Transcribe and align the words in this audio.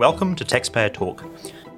Welcome 0.00 0.34
to 0.36 0.46
Taxpayer 0.46 0.88
Talk. 0.88 1.22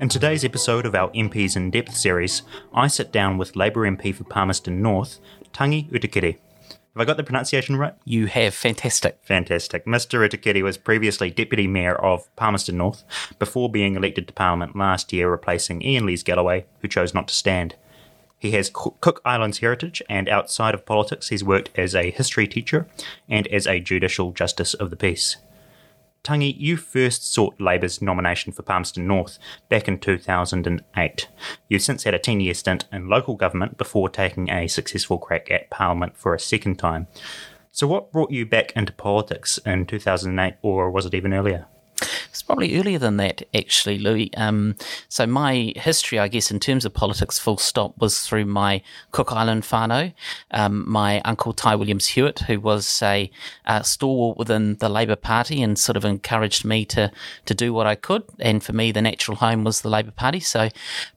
In 0.00 0.08
today's 0.08 0.44
episode 0.44 0.86
of 0.86 0.94
our 0.94 1.10
MPs 1.10 1.56
in 1.56 1.72
Depth 1.72 1.96
series, 1.96 2.42
I 2.72 2.86
sit 2.86 3.10
down 3.10 3.36
with 3.36 3.56
Labour 3.56 3.80
MP 3.80 4.14
for 4.14 4.22
Palmerston 4.22 4.80
North, 4.80 5.18
Tangi 5.52 5.90
Utikere. 5.90 6.36
Have 6.68 6.78
I 6.94 7.04
got 7.04 7.16
the 7.16 7.24
pronunciation 7.24 7.74
right? 7.74 7.94
You 8.04 8.26
have. 8.26 8.54
Fantastic. 8.54 9.18
Fantastic. 9.24 9.86
Mr. 9.86 10.24
Utikere 10.24 10.62
was 10.62 10.78
previously 10.78 11.32
Deputy 11.32 11.66
Mayor 11.66 11.96
of 11.96 12.34
Palmerston 12.36 12.76
North 12.76 13.02
before 13.40 13.68
being 13.68 13.96
elected 13.96 14.28
to 14.28 14.32
Parliament 14.32 14.76
last 14.76 15.12
year, 15.12 15.28
replacing 15.28 15.82
Ian 15.82 16.06
Lees-Galloway, 16.06 16.66
who 16.80 16.86
chose 16.86 17.12
not 17.12 17.26
to 17.26 17.34
stand. 17.34 17.74
He 18.38 18.52
has 18.52 18.70
Cook 18.72 19.20
Islands 19.24 19.58
heritage, 19.58 20.00
and 20.08 20.28
outside 20.28 20.74
of 20.74 20.86
politics, 20.86 21.30
he's 21.30 21.42
worked 21.42 21.76
as 21.76 21.96
a 21.96 22.12
history 22.12 22.46
teacher 22.46 22.86
and 23.28 23.48
as 23.48 23.66
a 23.66 23.80
judicial 23.80 24.30
justice 24.30 24.74
of 24.74 24.90
the 24.90 24.96
peace. 24.96 25.38
Tangi, 26.22 26.54
you 26.56 26.76
first 26.76 27.32
sought 27.32 27.60
Labour's 27.60 28.00
nomination 28.00 28.52
for 28.52 28.62
Palmerston 28.62 29.08
North 29.08 29.38
back 29.68 29.88
in 29.88 29.98
2008. 29.98 31.28
You've 31.68 31.82
since 31.82 32.04
had 32.04 32.14
a 32.14 32.18
10 32.18 32.38
year 32.38 32.54
stint 32.54 32.84
in 32.92 33.08
local 33.08 33.34
government 33.34 33.76
before 33.76 34.08
taking 34.08 34.48
a 34.48 34.68
successful 34.68 35.18
crack 35.18 35.50
at 35.50 35.68
Parliament 35.70 36.16
for 36.16 36.32
a 36.32 36.38
second 36.38 36.78
time. 36.78 37.08
So, 37.72 37.88
what 37.88 38.12
brought 38.12 38.30
you 38.30 38.46
back 38.46 38.72
into 38.76 38.92
politics 38.92 39.58
in 39.66 39.86
2008, 39.86 40.54
or 40.62 40.90
was 40.90 41.06
it 41.06 41.14
even 41.14 41.34
earlier? 41.34 41.66
It's 42.30 42.42
probably 42.42 42.78
earlier 42.78 42.98
than 42.98 43.16
that, 43.18 43.42
actually, 43.54 43.98
Louis. 43.98 44.34
Um, 44.36 44.76
so 45.08 45.26
my 45.26 45.72
history, 45.76 46.18
I 46.18 46.28
guess, 46.28 46.50
in 46.50 46.60
terms 46.60 46.84
of 46.84 46.94
politics, 46.94 47.38
full 47.38 47.58
stop, 47.58 47.98
was 47.98 48.26
through 48.26 48.46
my 48.46 48.82
Cook 49.10 49.32
Island 49.32 49.62
whānau, 49.62 50.12
um, 50.50 50.90
my 50.90 51.20
uncle 51.22 51.52
Ty 51.52 51.76
Williams 51.76 52.08
Hewitt, 52.08 52.40
who 52.40 52.60
was 52.60 53.02
a 53.02 53.30
uh, 53.66 53.82
stalwart 53.82 54.38
within 54.38 54.76
the 54.76 54.88
Labour 54.88 55.16
Party 55.16 55.62
and 55.62 55.78
sort 55.78 55.96
of 55.96 56.04
encouraged 56.04 56.64
me 56.64 56.84
to 56.86 57.10
to 57.44 57.54
do 57.54 57.72
what 57.72 57.86
I 57.86 57.94
could. 57.94 58.24
And 58.38 58.62
for 58.62 58.72
me, 58.72 58.92
the 58.92 59.02
natural 59.02 59.36
home 59.36 59.64
was 59.64 59.80
the 59.80 59.88
Labour 59.88 60.10
Party. 60.10 60.40
So 60.40 60.68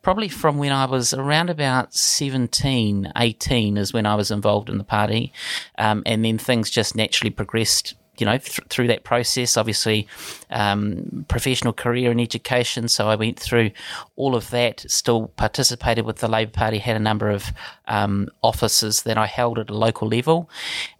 probably 0.02 0.30
from 0.30 0.58
when 0.58 0.72
I 0.72 0.86
was 0.86 1.14
around 1.14 1.49
about 1.49 1.94
17, 1.94 3.11
18 3.16 3.77
is 3.77 3.94
when 3.94 4.05
I 4.05 4.16
was 4.16 4.31
involved 4.31 4.70
in 4.70 4.77
the 4.77 4.83
party, 4.83 5.31
um, 5.77 6.03
and 6.05 6.23
then 6.23 6.38
things 6.38 6.70
just 6.70 6.95
naturally 6.95 7.31
progressed 7.31 7.95
you 8.19 8.25
know, 8.25 8.38
th- 8.38 8.59
through 8.69 8.88
that 8.88 9.03
process, 9.03 9.58
obviously, 9.58 10.08
um, 10.49 11.25
professional 11.27 11.73
career 11.73 12.11
in 12.11 12.19
education. 12.19 12.88
So 12.88 13.09
I 13.09 13.16
went 13.16 13.39
through 13.39 13.71
all 14.16 14.35
of 14.35 14.49
that, 14.52 14.85
still 14.89 15.27
participated 15.35 16.05
with 16.05 16.17
the 16.17 16.27
Labour 16.27 16.52
Party, 16.52 16.80
had 16.80 16.95
a 16.95 16.99
number 16.99 17.30
of 17.30 17.52
um, 17.88 18.30
offices 18.41 19.03
that 19.03 19.17
I 19.17 19.27
held 19.27 19.59
at 19.59 19.69
a 19.69 19.77
local 19.77 20.08
level. 20.08 20.49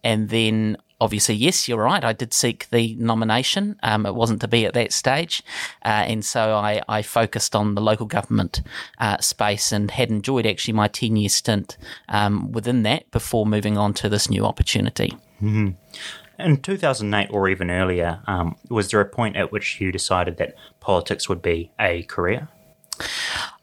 And 0.03 0.30
then 0.30 0.77
obviously, 1.02 1.36
yes, 1.36 1.67
you're 1.67 1.83
right. 1.83 2.03
I 2.03 2.13
did 2.13 2.33
seek 2.33 2.69
the 2.69 2.95
nomination. 2.95 3.77
Um, 3.83 4.05
it 4.05 4.16
wasn't 4.16 4.41
to 4.41 4.47
be 4.47 4.66
at 4.66 4.73
that 4.73 4.93
stage. 4.93 5.43
Uh, 5.83 6.05
and 6.08 6.23
so 6.23 6.55
I, 6.55 6.81
I, 6.88 7.02
focused 7.02 7.55
on 7.55 7.75
the 7.75 7.81
local 7.81 8.05
government 8.05 8.61
uh, 8.99 9.17
space 9.19 9.71
and 9.71 9.91
had 9.91 10.09
enjoyed 10.09 10.45
actually 10.45 10.73
my 10.73 10.88
10 10.88 11.16
year 11.16 11.30
stint 11.30 11.77
um, 12.09 12.52
within 12.52 12.83
that 12.83 13.09
before 13.11 13.45
moving 13.45 13.77
on 13.77 13.93
to 13.95 14.09
this 14.09 14.30
new 14.30 14.45
opportunity. 14.45 15.16
Mm-hmm. 15.41 15.71
In 16.38 16.58
2008 16.58 17.30
or 17.31 17.47
even 17.47 17.72
earlier, 17.72 18.22
um, 18.28 18.55
was 18.69 18.91
there 18.91 19.02
a 19.02 19.05
point 19.05 19.36
at 19.36 19.52
which 19.52 19.80
you 19.80 19.91
decided 19.91 20.38
that 20.38 20.55
politics 20.80 21.30
would 21.30 21.42
be 21.42 21.72
a 21.80 22.03
career? 22.03 22.50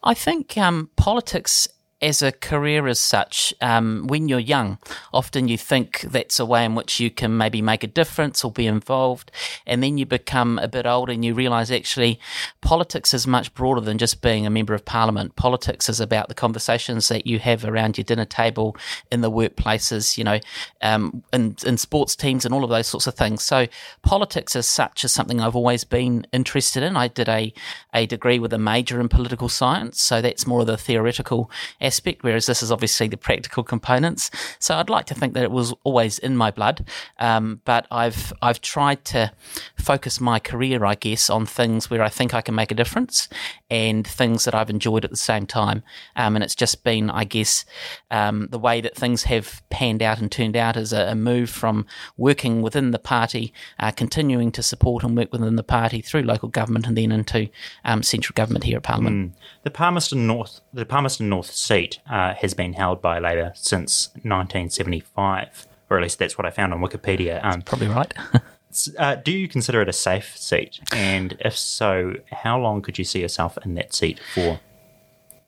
I 0.03 0.15
think 0.15 0.57
um, 0.59 0.91
politics 0.97 1.69
as 2.03 2.21
a 2.21 2.33
career 2.33 2.89
as 2.89 2.99
such, 2.99 3.55
um, 3.61 4.09
when 4.09 4.29
you're 4.29 4.41
young, 4.41 4.77
often 5.15 5.47
you 5.47 5.57
think 5.57 6.01
that's 6.01 6.41
a 6.41 6.45
way 6.45 6.65
in 6.65 6.75
which 6.75 6.99
you 6.99 7.11
can 7.11 7.37
maybe 7.37 7.63
make 7.63 7.85
a 7.85 7.87
difference 7.87 8.45
or 8.45 8.51
be 8.51 8.67
involved. 8.67 9.31
And 9.69 9.85
then 9.85 9.99
you 9.99 10.05
become 10.05 10.59
a 10.59 10.67
bit 10.67 10.85
older 10.85 11.13
and 11.13 11.25
you 11.25 11.33
realize 11.33 11.71
actually 11.71 12.19
politics 12.61 13.15
is 13.15 13.25
much 13.25 13.55
broader 13.55 13.81
than 13.81 13.99
just 13.99 14.21
being 14.21 14.45
a 14.45 14.51
member 14.51 14.75
of 14.75 14.85
parliament. 14.85 15.37
Politics 15.37 15.89
is 15.89 16.01
about 16.01 16.29
the 16.29 16.35
conversations 16.35 17.07
that 17.09 17.25
you 17.25 17.39
have 17.39 17.65
around 17.65 17.97
your 17.97 18.05
dinner 18.05 18.25
table, 18.25 18.77
in 19.13 19.21
the 19.21 19.31
workplaces, 19.31 20.19
you 20.19 20.25
know, 20.25 20.41
um, 20.81 21.23
in, 21.33 21.55
in 21.65 21.79
sports 21.79 22.17
teams 22.17 22.45
and 22.45 22.53
all 22.53 22.65
of 22.65 22.71
those 22.71 22.89
sorts 22.89 23.07
of 23.07 23.15
things. 23.15 23.45
So 23.45 23.69
politics 24.03 24.57
as 24.57 24.67
such 24.67 25.05
is 25.05 25.13
something 25.13 25.41
I've 25.41 25.55
always 25.55 25.85
been 25.85 26.27
interested 26.33 26.83
in. 26.83 26.97
I 26.97 27.07
did 27.07 27.29
a, 27.29 27.53
a 27.95 28.07
degree 28.07 28.41
with 28.41 28.53
a 28.53 28.59
major 28.59 29.01
in 29.01 29.09
political 29.09 29.49
science. 29.49 30.03
So 30.03 30.21
that's 30.21 30.49
more 30.49 30.63
of 30.63 30.67
the 30.67 30.77
theoretical 30.77 31.49
aspect 31.81 31.92
aspect, 31.93 32.23
whereas 32.23 32.47
this 32.47 32.63
is 32.63 32.73
obviously 32.73 33.07
the 33.09 33.19
practical 33.19 33.63
components. 33.63 34.31
So 34.59 34.77
I'd 34.77 34.89
like 34.89 35.07
to 35.07 35.15
think 35.15 35.35
that 35.35 35.43
it 35.43 35.51
was 35.51 35.75
always 35.85 36.19
in 36.19 36.37
my 36.37 36.51
blood, 36.51 36.87
um, 37.19 37.61
but 37.65 37.87
I've 37.91 38.33
I've 38.41 38.61
tried 38.61 39.05
to 39.13 39.31
focus 39.77 40.21
my 40.21 40.39
career, 40.39 40.85
I 40.93 40.95
guess, 40.95 41.29
on 41.29 41.45
things 41.47 41.91
where 41.91 42.03
I 42.03 42.09
think 42.09 42.33
I 42.33 42.41
can 42.41 42.55
make 42.55 42.73
a 42.73 42.75
difference 42.83 43.29
and 43.69 44.07
things 44.07 44.45
that 44.45 44.55
I've 44.55 44.71
enjoyed 44.71 45.05
at 45.05 45.11
the 45.11 45.25
same 45.33 45.47
time. 45.47 45.83
Um, 46.17 46.37
and 46.37 46.45
it's 46.45 46.55
just 46.65 46.85
been, 46.85 47.11
I 47.11 47.25
guess, 47.25 47.65
um, 48.11 48.49
the 48.51 48.63
way 48.69 48.81
that 48.81 48.95
things 49.03 49.25
have 49.25 49.63
panned 49.71 50.03
out 50.03 50.19
and 50.21 50.31
turned 50.31 50.57
out 50.57 50.77
as 50.77 50.93
a, 50.93 51.03
a 51.13 51.15
move 51.15 51.51
from 51.51 51.87
working 52.17 52.63
within 52.63 52.91
the 52.91 52.99
party, 52.99 53.53
uh, 53.79 53.91
continuing 53.91 54.51
to 54.53 54.63
support 54.63 55.05
and 55.05 55.17
work 55.17 55.33
within 55.33 55.57
the 55.57 55.71
party 55.79 56.01
through 56.01 56.23
local 56.23 56.49
government, 56.49 56.87
and 56.87 56.97
then 56.97 57.13
into 57.13 57.49
um, 57.85 58.03
central 58.03 58.35
government 58.35 58.65
here 58.65 58.79
at 58.79 58.83
Parliament. 58.83 59.17
Mm. 59.17 59.39
The 59.65 59.71
Palmerston 59.71 60.27
North, 60.27 60.61
the 60.73 60.87
Palmerston 60.87 61.29
North 61.29 61.51
seat 61.53 61.82
seat 61.83 62.01
uh, 62.11 62.35
has 62.35 62.55
been 62.55 62.73
held 62.75 63.03
by 63.03 63.19
Labor 63.19 63.53
since 63.55 64.09
1975, 64.23 65.67
or 65.91 65.97
at 65.99 66.03
least 66.03 66.19
that's 66.19 66.39
what 66.39 66.47
I 66.47 66.51
found 66.51 66.73
on 66.73 66.81
Wikipedia. 66.81 67.45
Um, 67.45 67.63
probably 67.63 67.89
right. 67.89 68.13
uh, 68.99 69.17
do 69.17 69.33
you 69.33 69.49
consider 69.49 69.83
it 69.83 69.89
a 69.89 69.93
safe 69.93 70.37
seat? 70.37 70.81
And 70.93 71.37
if 71.41 71.57
so, 71.57 72.15
how 72.31 72.59
long 72.59 72.83
could 72.83 72.99
you 72.99 73.05
see 73.05 73.21
yourself 73.21 73.59
in 73.65 73.75
that 73.75 73.95
seat 73.95 74.21
for? 74.35 74.61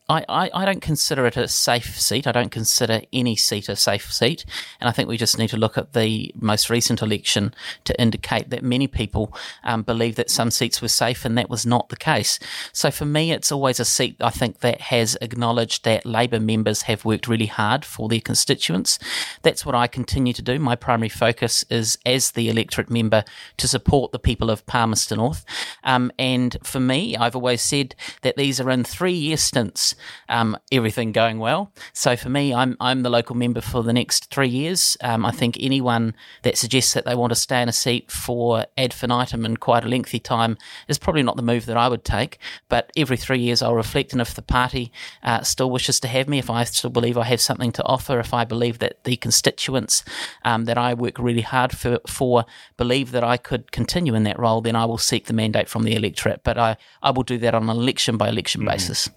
I, 0.06 0.22
I, 0.28 0.50
I, 0.52 0.64
don't 0.66 0.82
consider 0.82 1.24
it 1.24 1.38
a 1.38 1.48
safe 1.48 1.98
seat. 1.98 2.26
I 2.26 2.32
don't 2.32 2.50
consider 2.50 3.00
any 3.10 3.36
seat 3.36 3.70
a 3.70 3.76
safe 3.76 4.12
seat. 4.12 4.44
And 4.78 4.86
I 4.86 4.92
think 4.92 5.08
we 5.08 5.16
just 5.16 5.38
need 5.38 5.48
to 5.48 5.56
look 5.56 5.78
at 5.78 5.94
the 5.94 6.30
most 6.38 6.68
recent 6.68 7.00
election 7.00 7.54
to 7.84 7.98
indicate 7.98 8.50
that 8.50 8.62
many 8.62 8.86
people 8.86 9.34
um, 9.62 9.82
believe 9.82 10.16
that 10.16 10.28
some 10.28 10.50
seats 10.50 10.82
were 10.82 10.88
safe 10.88 11.24
and 11.24 11.38
that 11.38 11.48
was 11.48 11.64
not 11.64 11.88
the 11.88 11.96
case. 11.96 12.38
So 12.70 12.90
for 12.90 13.06
me, 13.06 13.32
it's 13.32 13.50
always 13.50 13.80
a 13.80 13.84
seat 13.86 14.16
I 14.20 14.28
think 14.28 14.60
that 14.60 14.82
has 14.82 15.16
acknowledged 15.22 15.84
that 15.84 16.04
Labor 16.04 16.40
members 16.40 16.82
have 16.82 17.06
worked 17.06 17.26
really 17.26 17.46
hard 17.46 17.82
for 17.86 18.06
their 18.06 18.20
constituents. 18.20 18.98
That's 19.40 19.64
what 19.64 19.74
I 19.74 19.86
continue 19.86 20.34
to 20.34 20.42
do. 20.42 20.58
My 20.58 20.76
primary 20.76 21.08
focus 21.08 21.64
is 21.70 21.96
as 22.04 22.32
the 22.32 22.50
electorate 22.50 22.90
member 22.90 23.24
to 23.56 23.66
support 23.66 24.12
the 24.12 24.18
people 24.18 24.50
of 24.50 24.66
Palmerston 24.66 25.16
North. 25.16 25.46
Um, 25.82 26.12
and 26.18 26.58
for 26.62 26.80
me, 26.80 27.16
I've 27.16 27.36
always 27.36 27.62
said 27.62 27.94
that 28.20 28.36
these 28.36 28.60
are 28.60 28.68
in 28.68 28.84
three 28.84 29.12
year 29.12 29.38
stints 29.38 29.93
um, 30.28 30.56
everything 30.72 31.12
going 31.12 31.38
well. 31.38 31.72
So 31.92 32.16
for 32.16 32.30
me, 32.30 32.54
I'm 32.54 32.76
I'm 32.80 33.02
the 33.02 33.10
local 33.10 33.36
member 33.36 33.60
for 33.60 33.82
the 33.82 33.92
next 33.92 34.30
three 34.30 34.48
years. 34.48 34.96
Um, 35.02 35.24
I 35.24 35.30
think 35.30 35.56
anyone 35.60 36.14
that 36.42 36.56
suggests 36.56 36.94
that 36.94 37.04
they 37.04 37.14
want 37.14 37.30
to 37.30 37.36
stay 37.36 37.60
in 37.60 37.68
a 37.68 37.72
seat 37.72 38.10
for 38.10 38.66
ad 38.78 38.94
infinitum 38.94 39.44
and 39.44 39.60
quite 39.60 39.84
a 39.84 39.88
lengthy 39.88 40.20
time 40.20 40.56
is 40.88 40.98
probably 40.98 41.22
not 41.22 41.36
the 41.36 41.42
move 41.42 41.66
that 41.66 41.76
I 41.76 41.88
would 41.88 42.04
take. 42.04 42.38
But 42.68 42.90
every 42.96 43.16
three 43.16 43.40
years, 43.40 43.60
I'll 43.60 43.74
reflect, 43.74 44.12
and 44.12 44.22
if 44.22 44.34
the 44.34 44.42
party 44.42 44.92
uh, 45.22 45.42
still 45.42 45.70
wishes 45.70 46.00
to 46.00 46.08
have 46.08 46.28
me, 46.28 46.38
if 46.38 46.48
I 46.48 46.64
still 46.64 46.90
believe 46.90 47.18
I 47.18 47.24
have 47.24 47.40
something 47.40 47.72
to 47.72 47.84
offer, 47.84 48.18
if 48.20 48.32
I 48.32 48.44
believe 48.44 48.78
that 48.78 49.04
the 49.04 49.16
constituents 49.16 50.04
um, 50.44 50.64
that 50.64 50.78
I 50.78 50.94
work 50.94 51.18
really 51.18 51.42
hard 51.42 51.76
for, 51.76 51.98
for 52.06 52.44
believe 52.76 53.10
that 53.12 53.24
I 53.24 53.36
could 53.36 53.72
continue 53.72 54.14
in 54.14 54.22
that 54.24 54.38
role, 54.38 54.60
then 54.60 54.76
I 54.76 54.84
will 54.84 54.98
seek 54.98 55.26
the 55.26 55.32
mandate 55.32 55.68
from 55.68 55.82
the 55.82 55.94
electorate. 55.94 56.42
But 56.44 56.58
I, 56.58 56.76
I 57.02 57.10
will 57.10 57.24
do 57.24 57.38
that 57.38 57.54
on 57.54 57.68
an 57.68 57.76
election 57.76 58.16
by 58.16 58.28
election 58.28 58.62
mm. 58.62 58.68
basis. 58.68 59.08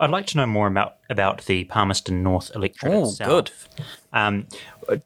I'd 0.00 0.10
like 0.10 0.26
to 0.28 0.36
know 0.36 0.46
more 0.46 0.66
about, 0.66 0.96
about 1.08 1.44
the 1.46 1.64
Palmerston 1.64 2.22
North 2.22 2.50
electorate 2.54 2.92
oh, 2.94 3.08
itself. 3.08 3.28
good. 3.28 3.50
Um, 4.12 4.46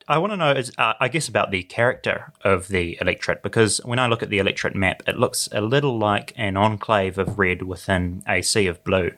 I 0.08 0.18
want 0.18 0.32
to 0.32 0.36
know, 0.36 0.52
is, 0.52 0.72
uh, 0.78 0.94
I 1.00 1.08
guess, 1.08 1.28
about 1.28 1.50
the 1.50 1.62
character 1.62 2.32
of 2.42 2.68
the 2.68 2.98
electorate 3.00 3.42
because 3.42 3.78
when 3.84 3.98
I 3.98 4.06
look 4.06 4.22
at 4.22 4.30
the 4.30 4.38
electorate 4.38 4.74
map, 4.74 5.02
it 5.06 5.16
looks 5.16 5.48
a 5.52 5.60
little 5.60 5.98
like 5.98 6.32
an 6.36 6.56
enclave 6.56 7.18
of 7.18 7.38
red 7.38 7.62
within 7.62 8.22
a 8.26 8.42
sea 8.42 8.66
of 8.66 8.82
blue. 8.84 9.12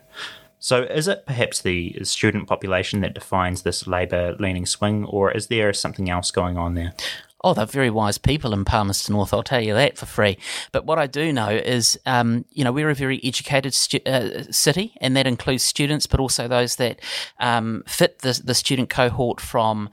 So, 0.63 0.83
is 0.83 1.07
it 1.07 1.25
perhaps 1.25 1.59
the 1.59 2.03
student 2.03 2.47
population 2.47 3.01
that 3.01 3.15
defines 3.15 3.63
this 3.63 3.87
Labour 3.87 4.35
leaning 4.39 4.67
swing, 4.67 5.05
or 5.05 5.31
is 5.31 5.47
there 5.47 5.73
something 5.73 6.07
else 6.07 6.29
going 6.29 6.55
on 6.55 6.75
there? 6.75 6.93
Oh, 7.43 7.53
they're 7.53 7.65
very 7.65 7.89
wise 7.89 8.17
people 8.17 8.53
in 8.53 8.65
Palmerston 8.65 9.13
North, 9.13 9.33
I'll 9.33 9.43
tell 9.43 9.61
you 9.61 9.73
that 9.73 9.97
for 9.97 10.05
free. 10.05 10.37
But 10.71 10.85
what 10.85 10.99
I 10.99 11.07
do 11.07 11.33
know 11.33 11.49
is, 11.49 11.99
um, 12.05 12.45
you 12.51 12.63
know, 12.63 12.71
we're 12.71 12.89
a 12.89 12.95
very 12.95 13.19
educated 13.23 13.73
stu- 13.73 14.01
uh, 14.05 14.43
city, 14.51 14.93
and 15.01 15.17
that 15.17 15.25
includes 15.25 15.63
students, 15.63 16.05
but 16.05 16.19
also 16.19 16.47
those 16.47 16.75
that 16.75 16.99
um, 17.39 17.83
fit 17.87 18.19
the, 18.19 18.39
the 18.43 18.53
student 18.53 18.89
cohort 18.89 19.41
from 19.41 19.89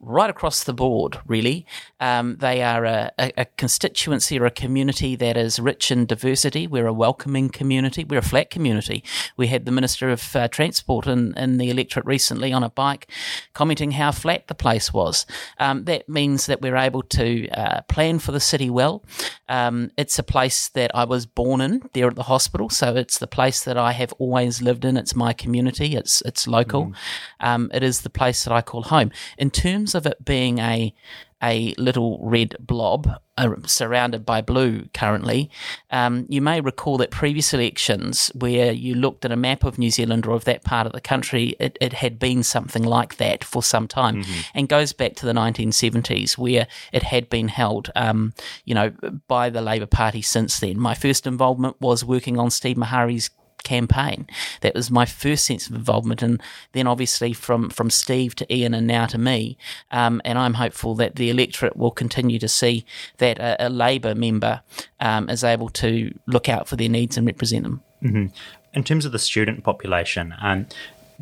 right 0.00 0.30
across 0.30 0.62
the 0.62 0.72
board, 0.72 1.18
really. 1.26 1.66
Um, 1.98 2.36
they 2.36 2.62
are 2.62 2.84
a, 2.84 3.10
a, 3.18 3.32
a, 3.38 3.44
constituency 3.56 4.38
or 4.38 4.46
a 4.46 4.50
community 4.50 5.16
that 5.16 5.36
is 5.36 5.58
rich 5.58 5.90
in 5.90 6.06
diversity. 6.06 6.68
We're 6.68 6.86
a 6.86 6.92
welcoming 6.92 7.48
community. 7.48 8.04
We're 8.04 8.20
a 8.20 8.22
flat 8.22 8.48
community. 8.48 9.02
We 9.36 9.48
had 9.48 9.64
the 9.64 9.72
Minister 9.72 10.08
of 10.08 10.36
uh, 10.36 10.46
Transport 10.48 11.08
in, 11.08 11.36
in 11.36 11.58
the 11.58 11.70
electorate 11.70 12.06
recently 12.06 12.52
on 12.52 12.62
a 12.62 12.70
bike 12.70 13.08
commenting 13.54 13.92
how 13.92 14.12
flat 14.12 14.46
the 14.46 14.54
place 14.54 14.92
was. 14.92 15.26
Um, 15.58 15.84
that 15.84 16.08
means 16.08 16.46
that 16.46 16.60
we're 16.60 16.76
able 16.76 17.02
to 17.02 17.48
uh, 17.48 17.82
plan 17.82 18.20
for 18.20 18.30
the 18.30 18.40
city 18.40 18.70
well. 18.70 19.04
Um, 19.48 19.90
it's 19.96 20.18
a 20.18 20.22
place 20.22 20.68
that 20.68 20.94
I 20.94 21.04
was 21.04 21.26
born 21.26 21.60
in 21.60 21.88
there 21.92 22.06
at 22.06 22.14
the 22.14 22.24
hospital, 22.24 22.70
so 22.70 22.94
it's 22.94 23.18
the 23.18 23.26
place 23.26 23.64
that 23.64 23.76
I 23.76 23.92
have 23.92 24.12
always 24.18 24.62
lived 24.62 24.84
in. 24.84 24.96
It's 24.96 25.16
my 25.16 25.32
community. 25.32 25.96
It's 25.96 26.22
it's 26.22 26.46
local. 26.46 26.92
Mm. 27.40 27.74
it 27.74 27.82
is 27.82 28.02
the 28.02 28.10
place 28.10 28.44
that 28.44 28.52
I 28.52 28.62
call 28.62 28.84
home. 28.84 29.10
In 29.36 29.50
terms 29.50 29.87
of 29.94 30.06
it 30.06 30.24
being 30.24 30.58
a 30.58 30.94
a 31.42 31.74
little 31.78 32.18
red 32.20 32.56
blob 32.58 33.08
uh, 33.36 33.54
surrounded 33.64 34.26
by 34.26 34.40
blue 34.40 34.88
currently. 34.92 35.50
Um, 35.90 36.26
you 36.28 36.42
may 36.42 36.60
recall 36.60 36.98
that 36.98 37.10
previous 37.10 37.54
elections, 37.54 38.32
where 38.34 38.72
you 38.72 38.94
looked 38.94 39.24
at 39.24 39.30
a 39.30 39.36
map 39.36 39.62
of 39.62 39.78
New 39.78 39.90
Zealand 39.90 40.26
or 40.26 40.32
of 40.32 40.44
that 40.44 40.64
part 40.64 40.86
of 40.86 40.92
the 40.92 41.00
country, 41.00 41.54
it, 41.60 41.78
it 41.80 41.92
had 41.92 42.18
been 42.18 42.42
something 42.42 42.82
like 42.82 43.18
that 43.18 43.44
for 43.44 43.62
some 43.62 43.86
time 43.86 44.22
mm-hmm. 44.22 44.40
and 44.54 44.68
goes 44.68 44.92
back 44.92 45.14
to 45.16 45.26
the 45.26 45.32
1970s, 45.32 46.36
where 46.36 46.66
it 46.92 47.04
had 47.04 47.30
been 47.30 47.48
held, 47.48 47.90
um, 47.94 48.34
you 48.64 48.74
know, 48.74 48.90
by 49.28 49.48
the 49.48 49.62
Labour 49.62 49.86
Party 49.86 50.22
since 50.22 50.58
then. 50.58 50.78
My 50.78 50.94
first 50.94 51.26
involvement 51.26 51.80
was 51.80 52.04
working 52.04 52.38
on 52.38 52.50
Steve 52.50 52.76
Maharey's 52.76 53.30
campaign. 53.68 54.26
That 54.62 54.74
was 54.74 54.90
my 54.90 55.04
first 55.04 55.44
sense 55.44 55.68
of 55.68 55.74
involvement, 55.74 56.22
and 56.22 56.42
then 56.72 56.86
obviously 56.86 57.32
from 57.32 57.70
from 57.70 57.90
Steve 57.90 58.34
to 58.36 58.54
Ian 58.54 58.74
and 58.74 58.86
now 58.86 59.06
to 59.06 59.18
me. 59.18 59.56
Um, 59.90 60.20
and 60.24 60.38
I'm 60.38 60.54
hopeful 60.54 60.94
that 60.96 61.16
the 61.16 61.30
electorate 61.30 61.76
will 61.76 61.90
continue 61.90 62.38
to 62.38 62.48
see 62.48 62.84
that 63.18 63.38
a, 63.38 63.66
a 63.66 63.68
Labor 63.68 64.14
member 64.14 64.62
um, 65.00 65.28
is 65.28 65.44
able 65.44 65.68
to 65.84 66.12
look 66.26 66.48
out 66.48 66.68
for 66.68 66.76
their 66.76 66.88
needs 66.88 67.16
and 67.16 67.26
represent 67.26 67.64
them. 67.64 67.82
Mm-hmm. 68.02 68.26
In 68.74 68.84
terms 68.84 69.04
of 69.04 69.12
the 69.12 69.18
student 69.18 69.64
population, 69.64 70.34
um, 70.40 70.66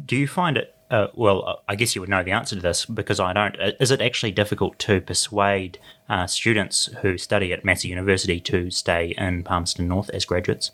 do 0.04 0.16
you 0.16 0.28
find 0.28 0.56
it 0.56 0.72
uh, 0.90 1.08
well, 1.14 1.62
I 1.68 1.74
guess 1.74 1.94
you 1.94 2.00
would 2.00 2.10
know 2.10 2.22
the 2.22 2.30
answer 2.30 2.54
to 2.54 2.62
this 2.62 2.86
because 2.86 3.18
I 3.18 3.32
don't. 3.32 3.56
Is 3.80 3.90
it 3.90 4.00
actually 4.00 4.30
difficult 4.30 4.78
to 4.80 5.00
persuade 5.00 5.78
uh, 6.08 6.26
students 6.26 6.86
who 7.02 7.18
study 7.18 7.52
at 7.52 7.64
Massey 7.64 7.88
University 7.88 8.40
to 8.40 8.70
stay 8.70 9.14
in 9.18 9.42
Palmerston 9.42 9.88
North 9.88 10.10
as 10.10 10.24
graduates? 10.24 10.70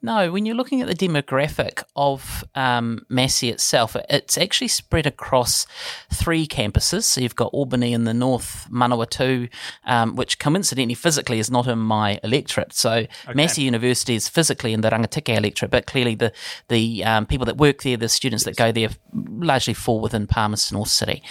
No, 0.00 0.30
when 0.30 0.46
you're 0.46 0.54
looking 0.54 0.80
at 0.80 0.88
the 0.88 0.94
demographic 0.94 1.82
of 1.96 2.44
um, 2.54 3.04
Massey 3.08 3.48
itself, 3.50 3.96
it's 4.08 4.38
actually 4.38 4.68
spread 4.68 5.06
across 5.06 5.66
three 6.12 6.46
campuses. 6.46 7.04
So 7.04 7.20
you've 7.20 7.34
got 7.34 7.52
Albany 7.52 7.92
in 7.92 8.04
the 8.04 8.14
north, 8.14 8.68
Manawatu, 8.70 9.48
um, 9.84 10.14
which 10.14 10.38
coincidentally 10.38 10.94
physically 10.94 11.40
is 11.40 11.50
not 11.50 11.66
in 11.66 11.78
my 11.78 12.20
electorate. 12.22 12.72
So 12.72 12.90
okay. 12.90 13.08
Massey 13.34 13.62
University 13.62 14.14
is 14.14 14.28
physically 14.28 14.72
in 14.72 14.82
the 14.82 14.90
Rangitikei 14.90 15.36
electorate, 15.36 15.70
but 15.70 15.86
clearly 15.86 16.14
the 16.14 16.32
the 16.68 17.04
um, 17.04 17.26
people 17.26 17.46
that 17.46 17.56
work 17.56 17.82
there, 17.82 17.96
the 17.96 18.08
students 18.08 18.44
that 18.44 18.56
go 18.56 18.70
there, 18.70 18.90
largely 19.12 19.74
fall 19.74 20.00
within 20.00 20.26
Palmerston 20.26 20.76
North 20.76 20.88
City. 20.88 21.22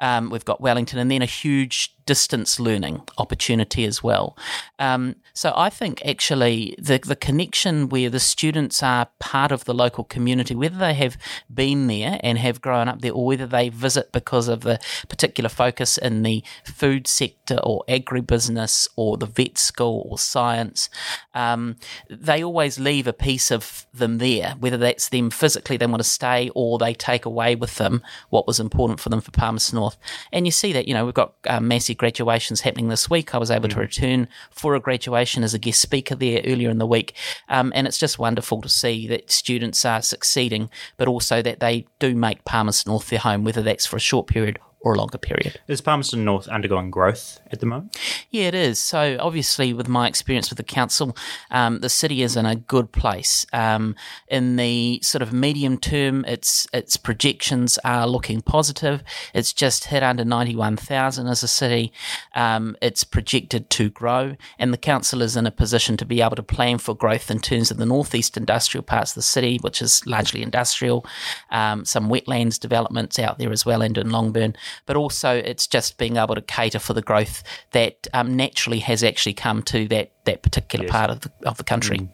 Um, 0.00 0.28
we've 0.30 0.44
got 0.44 0.60
Wellington, 0.60 0.98
and 0.98 1.10
then 1.10 1.22
a 1.22 1.26
huge 1.26 1.94
distance 2.10 2.58
learning 2.58 3.00
opportunity 3.18 3.84
as 3.84 4.02
well. 4.02 4.36
Um, 4.80 5.14
so 5.32 5.52
I 5.56 5.70
think 5.70 6.04
actually 6.04 6.74
the 6.76 6.98
the 6.98 7.14
connection 7.14 7.88
where 7.88 8.10
the 8.10 8.18
students 8.18 8.82
are 8.82 9.06
part 9.20 9.52
of 9.52 9.64
the 9.64 9.72
local 9.72 10.02
community, 10.02 10.56
whether 10.56 10.76
they 10.76 10.94
have 10.94 11.16
been 11.54 11.86
there 11.86 12.18
and 12.24 12.36
have 12.38 12.60
grown 12.60 12.88
up 12.88 13.00
there, 13.00 13.12
or 13.12 13.24
whether 13.24 13.46
they 13.46 13.68
visit 13.68 14.10
because 14.10 14.48
of 14.48 14.62
the 14.62 14.80
particular 15.08 15.48
focus 15.48 15.96
in 15.98 16.24
the 16.24 16.42
food 16.64 17.06
sector 17.06 17.58
or 17.62 17.84
agribusiness 17.88 18.88
or 18.96 19.16
the 19.16 19.26
vet 19.26 19.56
school 19.56 20.08
or 20.10 20.18
science, 20.18 20.90
um, 21.32 21.76
they 22.10 22.42
always 22.42 22.80
leave 22.80 23.06
a 23.06 23.12
piece 23.12 23.52
of 23.52 23.86
them 23.94 24.18
there. 24.18 24.56
Whether 24.58 24.78
that's 24.78 25.10
them 25.10 25.30
physically, 25.30 25.76
they 25.76 25.86
want 25.86 26.02
to 26.02 26.08
stay, 26.20 26.50
or 26.56 26.76
they 26.76 26.92
take 26.92 27.24
away 27.24 27.54
with 27.54 27.76
them 27.76 28.02
what 28.30 28.48
was 28.48 28.58
important 28.58 28.98
for 28.98 29.10
them 29.10 29.20
for 29.20 29.30
Palmerston 29.30 29.76
North. 29.76 29.96
And 30.32 30.44
you 30.44 30.50
see 30.50 30.72
that 30.72 30.88
you 30.88 30.94
know 30.94 31.04
we've 31.04 31.14
got 31.14 31.34
um, 31.46 31.68
massive 31.68 31.99
graduations 32.00 32.62
happening 32.62 32.88
this 32.88 33.10
week. 33.10 33.34
I 33.34 33.38
was 33.38 33.50
able 33.50 33.68
mm. 33.68 33.74
to 33.74 33.78
return 33.78 34.26
for 34.50 34.74
a 34.74 34.80
graduation 34.80 35.44
as 35.44 35.52
a 35.52 35.58
guest 35.58 35.82
speaker 35.82 36.14
there 36.14 36.40
earlier 36.46 36.70
in 36.70 36.78
the 36.78 36.86
week. 36.86 37.14
Um, 37.50 37.72
and 37.76 37.86
it's 37.86 37.98
just 37.98 38.18
wonderful 38.18 38.62
to 38.62 38.70
see 38.70 39.06
that 39.08 39.30
students 39.30 39.84
are 39.84 40.00
succeeding, 40.00 40.70
but 40.96 41.08
also 41.08 41.42
that 41.42 41.60
they 41.60 41.86
do 41.98 42.16
make 42.16 42.46
Palmerston 42.46 42.90
North 42.90 43.10
their 43.10 43.18
home, 43.18 43.44
whether 43.44 43.62
that's 43.62 43.84
for 43.84 43.96
a 43.96 44.00
short 44.00 44.26
period 44.28 44.58
or 44.82 44.94
a 44.94 44.98
longer 44.98 45.18
period. 45.18 45.60
Is 45.68 45.80
Palmerston 45.80 46.24
North 46.24 46.48
undergoing 46.48 46.90
growth 46.90 47.40
at 47.52 47.60
the 47.60 47.66
moment? 47.66 47.98
Yeah, 48.30 48.44
it 48.44 48.54
is. 48.54 48.78
So, 48.78 49.18
obviously, 49.20 49.72
with 49.72 49.88
my 49.88 50.08
experience 50.08 50.50
with 50.50 50.56
the 50.56 50.62
council, 50.62 51.16
um, 51.50 51.80
the 51.80 51.88
city 51.88 52.22
is 52.22 52.36
in 52.36 52.46
a 52.46 52.56
good 52.56 52.92
place. 52.92 53.44
Um, 53.52 53.94
in 54.28 54.56
the 54.56 55.00
sort 55.02 55.22
of 55.22 55.32
medium 55.32 55.78
term, 55.78 56.24
its 56.24 56.66
its 56.72 56.96
projections 56.96 57.78
are 57.84 58.06
looking 58.06 58.40
positive. 58.40 59.02
It's 59.34 59.52
just 59.52 59.84
hit 59.84 60.02
under 60.02 60.24
ninety 60.24 60.56
one 60.56 60.76
thousand 60.76 61.26
as 61.26 61.42
a 61.42 61.48
city. 61.48 61.92
Um, 62.34 62.76
it's 62.80 63.04
projected 63.04 63.68
to 63.70 63.90
grow, 63.90 64.36
and 64.58 64.72
the 64.72 64.78
council 64.78 65.20
is 65.20 65.36
in 65.36 65.46
a 65.46 65.50
position 65.50 65.96
to 65.98 66.06
be 66.06 66.22
able 66.22 66.36
to 66.36 66.42
plan 66.42 66.78
for 66.78 66.94
growth 66.94 67.30
in 67.30 67.40
terms 67.40 67.70
of 67.70 67.76
the 67.76 67.86
northeast 67.86 68.36
industrial 68.36 68.82
parts 68.82 69.10
of 69.10 69.16
the 69.16 69.22
city, 69.22 69.58
which 69.60 69.82
is 69.82 70.06
largely 70.06 70.42
industrial. 70.42 71.04
Um, 71.50 71.84
some 71.84 72.08
wetlands 72.08 72.58
developments 72.58 73.18
out 73.18 73.38
there 73.38 73.52
as 73.52 73.66
well, 73.66 73.82
and 73.82 73.98
in 73.98 74.10
Longburn 74.10 74.56
but 74.86 74.96
also 74.96 75.34
it's 75.34 75.66
just 75.66 75.98
being 75.98 76.16
able 76.16 76.34
to 76.34 76.42
cater 76.42 76.78
for 76.78 76.94
the 76.94 77.02
growth 77.02 77.42
that 77.72 78.06
um, 78.12 78.36
naturally 78.36 78.80
has 78.80 79.02
actually 79.02 79.34
come 79.34 79.62
to 79.62 79.86
that, 79.88 80.10
that 80.24 80.42
particular 80.42 80.84
yes. 80.84 80.92
part 80.92 81.10
of 81.10 81.20
the, 81.20 81.30
of 81.44 81.56
the 81.56 81.64
country. 81.64 81.98
Mm. 81.98 82.08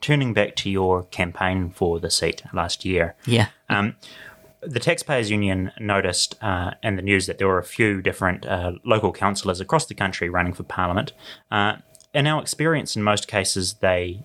Turning 0.00 0.34
back 0.34 0.56
to 0.56 0.70
your 0.70 1.04
campaign 1.04 1.70
for 1.70 2.00
the 2.00 2.10
seat 2.10 2.42
last 2.52 2.84
year. 2.84 3.14
Yeah. 3.24 3.48
Um, 3.68 3.94
the 4.60 4.80
Taxpayers 4.80 5.30
Union 5.30 5.72
noticed 5.78 6.36
uh, 6.42 6.72
in 6.82 6.96
the 6.96 7.02
news 7.02 7.26
that 7.26 7.38
there 7.38 7.48
were 7.48 7.58
a 7.58 7.64
few 7.64 8.00
different 8.00 8.46
uh, 8.46 8.72
local 8.84 9.12
councillors 9.12 9.60
across 9.60 9.86
the 9.86 9.94
country 9.94 10.28
running 10.28 10.52
for 10.52 10.62
Parliament. 10.62 11.12
Uh, 11.50 11.76
in 12.14 12.26
our 12.26 12.40
experience, 12.40 12.94
in 12.94 13.02
most 13.02 13.26
cases, 13.26 13.74
they 13.74 14.22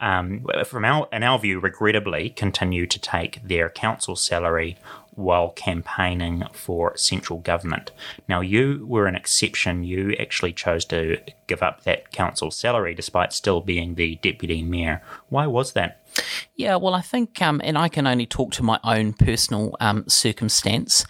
um, 0.00 0.44
from 0.64 0.84
our 0.84 1.08
in 1.12 1.22
our 1.22 1.38
view, 1.38 1.60
regrettably, 1.60 2.30
continue 2.30 2.86
to 2.86 2.98
take 2.98 3.42
their 3.42 3.70
council 3.70 4.16
salary 4.16 4.76
while 5.16 5.50
campaigning 5.50 6.44
for 6.52 6.96
central 6.96 7.38
government. 7.40 7.90
Now, 8.28 8.40
you 8.40 8.84
were 8.86 9.06
an 9.06 9.14
exception. 9.14 9.84
You 9.84 10.14
actually 10.18 10.52
chose 10.52 10.84
to 10.86 11.18
give 11.46 11.62
up 11.62 11.84
that 11.84 12.10
council 12.12 12.50
salary 12.50 12.94
despite 12.94 13.32
still 13.32 13.60
being 13.60 13.94
the 13.94 14.16
deputy 14.16 14.62
mayor. 14.62 15.02
Why 15.28 15.46
was 15.46 15.72
that? 15.72 16.00
Yeah, 16.56 16.76
well, 16.76 16.94
I 16.94 17.00
think, 17.00 17.40
um, 17.42 17.60
and 17.64 17.76
I 17.76 17.88
can 17.88 18.06
only 18.06 18.26
talk 18.26 18.52
to 18.52 18.62
my 18.62 18.78
own 18.84 19.12
personal 19.12 19.76
um, 19.80 20.04
circumstance. 20.08 21.04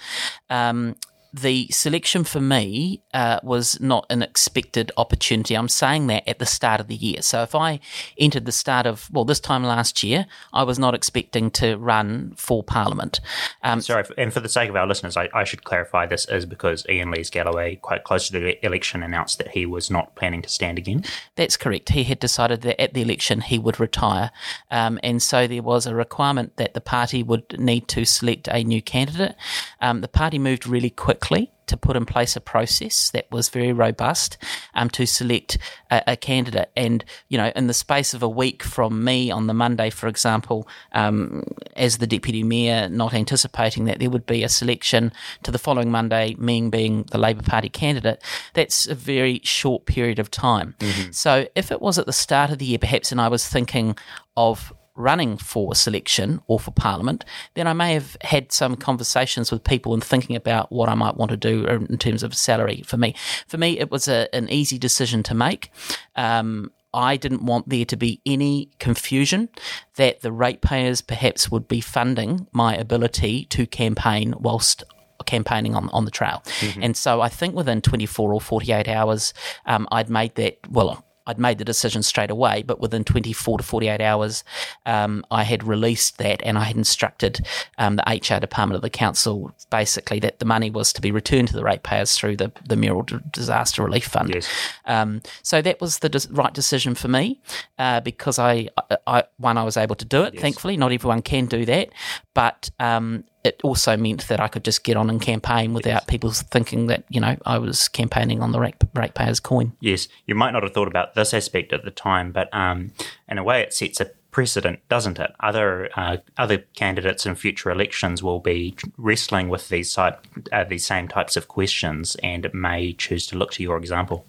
Um, 0.49 0.97
the 1.33 1.67
selection 1.71 2.23
for 2.25 2.41
me 2.41 3.03
uh, 3.15 3.39
was 3.45 3.81
not 3.81 4.05
an 4.11 4.23
expected 4.23 4.91
opportunity. 4.97 5.55
I'm 5.57 5.69
saying 5.69 6.09
that 6.09 6.29
at 6.29 6.41
the 6.41 6.47
start 6.47 6.81
of 6.81 6.89
the 6.89 6.97
year. 6.97 7.23
So 7.23 7.43
if 7.43 7.55
I 7.55 7.79
entered 8.19 8.45
the 8.45 8.53
start 8.53 8.87
of, 8.87 9.09
well, 9.11 9.25
this 9.25 9.39
time 9.39 9.63
last 9.63 10.03
year, 10.03 10.27
I 10.53 10.65
was 10.65 10.79
not 10.79 10.95
expecting 10.95 11.51
to 11.53 11.77
run 11.77 12.35
for 12.37 12.65
Parliament. 12.65 13.21
Um, 13.63 13.81
Sorry, 13.81 14.05
and 14.19 14.33
for 14.33 14.41
the 14.41 14.49
sake 14.49 14.69
of 14.69 14.77
our 14.77 14.87
listeners, 14.87 15.17
I, 15.17 15.29
I, 15.33 15.45
should 15.45 15.63
clarify 15.63 16.07
this 16.07 16.27
is 16.27 16.45
because 16.45 16.85
Ian 16.89 17.13
Lees-Galloway, 17.13 17.77
quite 17.77 18.03
close 18.03 18.27
to 18.29 18.33
the 18.33 18.67
election, 18.67 19.03
announced 19.03 19.39
that 19.39 19.49
he 19.49 19.65
was 19.65 19.91
not 19.91 20.17
planning 20.17 20.43
to 20.43 20.49
stand 20.49 20.79
again. 20.79 21.05
That's 21.37 21.57
correct. 21.57 21.91
He 21.91 22.03
had 22.05 22.19
decided 22.19 22.63
that 22.63 22.81
at 22.81 22.95
the 22.95 23.03
election 23.03 23.43
he 23.43 23.59
would 23.61 23.79
retire. 23.79 24.33
Um, 24.73 24.99
and 25.05 25.23
so 25.23 25.47
there 25.47 25.63
was 25.63 25.87
a 25.87 25.95
requirement 25.95 26.57
that 26.57 26.75
the 26.75 26.81
party 26.81 27.23
would 27.23 27.61
need 27.61 27.87
to 27.89 28.05
select 28.05 28.49
a 28.49 28.65
new 28.65 28.83
candidate. 28.83 29.37
Um, 29.81 30.01
the 30.01 30.09
party 30.09 30.41
moved 30.41 30.67
really 30.67 30.91
quickly 30.91 31.53
to 31.67 31.77
put 31.77 31.97
in 31.97 32.05
place 32.05 32.37
a 32.37 32.41
process 32.41 33.11
that 33.11 33.31
was 33.31 33.49
very 33.49 33.73
robust 33.73 34.39
um, 34.75 34.89
to 34.91 35.07
select 35.07 35.59
a, 35.91 36.03
a, 36.09 36.17
candidate. 36.17 36.71
And, 36.77 37.05
you 37.29 37.39
know, 37.39 37.53
in 37.55 37.67
the 37.67 37.75
space 37.75 38.15
of 38.15 38.23
a 38.23 38.29
week 38.29 38.63
from 38.63 39.05
me 39.05 39.31
on 39.31 39.47
the 39.47 39.55
Monday, 39.55 39.91
for 39.91 40.07
example, 40.07 40.69
um, 40.93 41.43
as 41.77 41.99
the 41.99 42.07
deputy 42.07 42.43
mayor, 42.43 42.89
not 42.89 43.15
anticipating 43.15 43.85
that 43.85 43.99
there 43.99 44.11
would 44.11 44.27
be 44.27 44.43
a 44.43 44.49
selection 44.49 45.13
to 45.43 45.51
the 45.51 45.59
following 45.59 45.91
Monday, 45.91 46.35
me 46.39 46.69
being 46.69 47.05
the 47.11 47.19
Labour 47.19 47.43
Party 47.43 47.69
candidate, 47.69 48.23
that's 48.55 48.87
a 48.87 48.95
very 48.95 49.41
short 49.43 49.87
period 49.87 50.19
of 50.19 50.31
time. 50.31 50.75
Mm-hmm. 50.79 51.13
So 51.13 51.47
if 51.55 51.71
it 51.71 51.81
was 51.81 51.99
at 51.99 52.07
the 52.07 52.13
start 52.13 52.51
of 52.51 52.59
the 52.59 52.67
year, 52.67 52.79
perhaps, 52.79 53.13
and 53.13 53.21
I 53.21 53.29
was 53.29 53.47
thinking 53.49 53.97
of 54.37 54.73
running 54.97 55.37
for 55.37 55.75
selection 55.75 56.41
or 56.47 56.61
for 56.61 56.71
parliament, 56.71 57.25
then 57.55 57.67
I 57.67 57.73
may 57.73 57.95
have 57.95 58.17
had 58.21 58.53
some 58.53 58.77
conversations 58.77 59.51
with 59.51 59.65
people 59.65 59.93
and 59.93 60.03
thinking 60.03 60.37
about 60.37 60.71
what 60.71 60.89
I 60.89 60.95
might 60.95 61.17
want 61.17 61.31
to 61.31 61.37
do 61.37 61.67
in 61.67 61.99
terms 61.99 62.23
of 62.23 62.35
salary 62.35 62.83
for 62.87 62.97
me. 62.97 63.15
For 63.47 63.59
me, 63.59 63.79
it 63.79 63.91
was 63.91 64.09
a, 64.09 64.33
an 64.35 64.49
easy 64.51 64.79
decision 64.79 65.23
to 65.25 65.35
make. 65.35 65.71
Um, 66.17 66.71
I 66.93 67.17
didn't 67.17 67.45
want 67.45 67.69
there 67.69 67.85
to 67.85 67.97
be 67.97 68.21
any 68.25 68.71
confusion 68.79 69.49
that 69.97 70.21
the 70.21 70.31
ratepayers 70.31 71.01
perhaps 71.01 71.51
would 71.51 71.67
be 71.67 71.81
funding 71.81 72.47
my 72.53 72.77
ability 72.77 73.47
to 73.47 73.67
campaign 73.67 74.35
whilst 74.39 74.85
campaigning 75.27 75.75
on 75.75 75.89
on 75.91 76.05
the 76.05 76.11
trail. 76.11 76.43
And 76.83 76.97
so 76.97 77.21
I 77.21 77.29
think 77.29 77.55
within 77.55 77.81
24 77.81 78.33
or 78.33 78.41
48 78.41 78.89
hours, 78.89 79.35
um, 79.67 79.89
I'd 79.91 80.11
made 80.11 80.35
that. 80.37 80.59
Well, 80.69 81.05
I'd 81.27 81.39
made 81.39 81.59
the 81.59 81.65
decision 81.65 82.03
straight 82.03 82.31
away, 82.31 82.63
but 82.63 82.81
within 82.81 83.05
24 83.05 83.59
to 83.59 83.65
48 83.65 84.01
hours, 84.01 84.45
um, 84.87 85.25
I 85.31 85.43
had 85.43 85.65
released 85.65 86.19
that 86.19 86.43
and 86.45 86.59
I 86.59 86.65
had 86.65 86.77
instructed 86.77 87.47
um, 87.79 87.97
the 87.97 88.05
HR 88.07 88.41
department 88.41 88.77
of 88.77 88.83
the 88.83 88.91
council 88.91 89.53
basically 89.71 90.21
that 90.21 90.39
the 90.39 90.45
money 90.45 90.71
was 90.71 90.93
to 90.93 91.01
be 91.01 91.11
returned 91.11 91.49
to 91.49 91.55
the 91.55 91.65
ratepayers 91.65 92.17
through 92.17 92.37
the, 92.37 92.53
the 92.67 92.77
Mayoral 92.77 93.07
Disaster 93.31 93.83
Relief 93.83 94.05
Fund. 94.07 94.35
Yes. 94.35 94.49
Um, 94.85 95.23
so 95.43 95.63
that 95.63 95.81
was 95.81 96.01
the 96.01 96.09
des- 96.09 96.29
right 96.31 96.53
decision 96.53 96.95
for 96.95 97.09
me 97.09 97.41
uh, 97.79 98.01
because 98.01 98.39
I, 98.39 98.69
I, 98.91 98.97
I, 99.07 99.25
one, 99.39 99.59
I 99.59 99.65
was 99.65 99.77
able 99.77 99.97
to 99.97 100.05
do 100.05 100.23
it, 100.23 100.39
thankfully. 100.39 100.77
Not 100.77 100.93
everyone 100.93 101.23
can 101.23 101.47
do 101.47 101.65
that, 101.65 101.91
but 102.35 102.71
um, 102.79 103.25
it 103.45 103.61
also 103.63 103.97
meant 103.97 104.27
that 104.29 104.41
I 104.41 104.49
could 104.49 104.65
just 104.65 104.83
get 104.83 104.97
on 104.97 105.11
and 105.11 105.21
campaign 105.21 105.75
without 105.75 106.07
people 106.07 106.31
thinking 106.31 106.87
that, 106.87 107.05
you 107.11 107.21
know, 107.21 107.37
I 107.45 107.59
was 107.59 107.89
campaigning 107.89 108.41
on 108.41 108.53
the 108.53 108.59
rate, 108.59 108.77
ratepayers 108.95 109.39
coin. 109.39 109.75
Yes, 109.81 110.09
you 110.27 110.35
might 110.35 110.53
not 110.53 110.63
have 110.63 110.73
thought 110.73 110.89
about 110.89 111.15
this 111.15 111.35
aspect 111.35 111.73
at 111.73 111.85
the 111.85 111.91
time, 111.91 112.33
but 112.33 112.49
um, 112.55 112.93
in 113.29 113.37
a 113.37 113.45
way, 113.45 113.61
it 113.61 113.75
sets 113.75 114.01
a 114.01 114.11
precedent, 114.31 114.81
doesn't 114.89 115.21
it? 115.21 115.31
Other 115.41 115.91
uh, 115.95 116.17
other 116.39 116.59
candidates 116.75 117.25
in 117.25 117.37
future 117.37 117.71
elections 117.71 118.23
will 118.23 118.41
be 118.41 118.75
wrestling 118.97 119.49
with 119.49 119.69
these 119.69 119.95
type, 119.95 120.27
uh, 120.51 120.65
these 120.65 120.85
same 120.85 121.07
types 121.07 121.37
of 121.37 121.47
questions, 121.47 122.17
and 122.17 122.53
may 122.53 122.95
choose 122.95 123.27
to 123.29 123.37
look 123.37 123.53
to 123.53 123.63
your 123.63 123.77
example. 123.77 124.27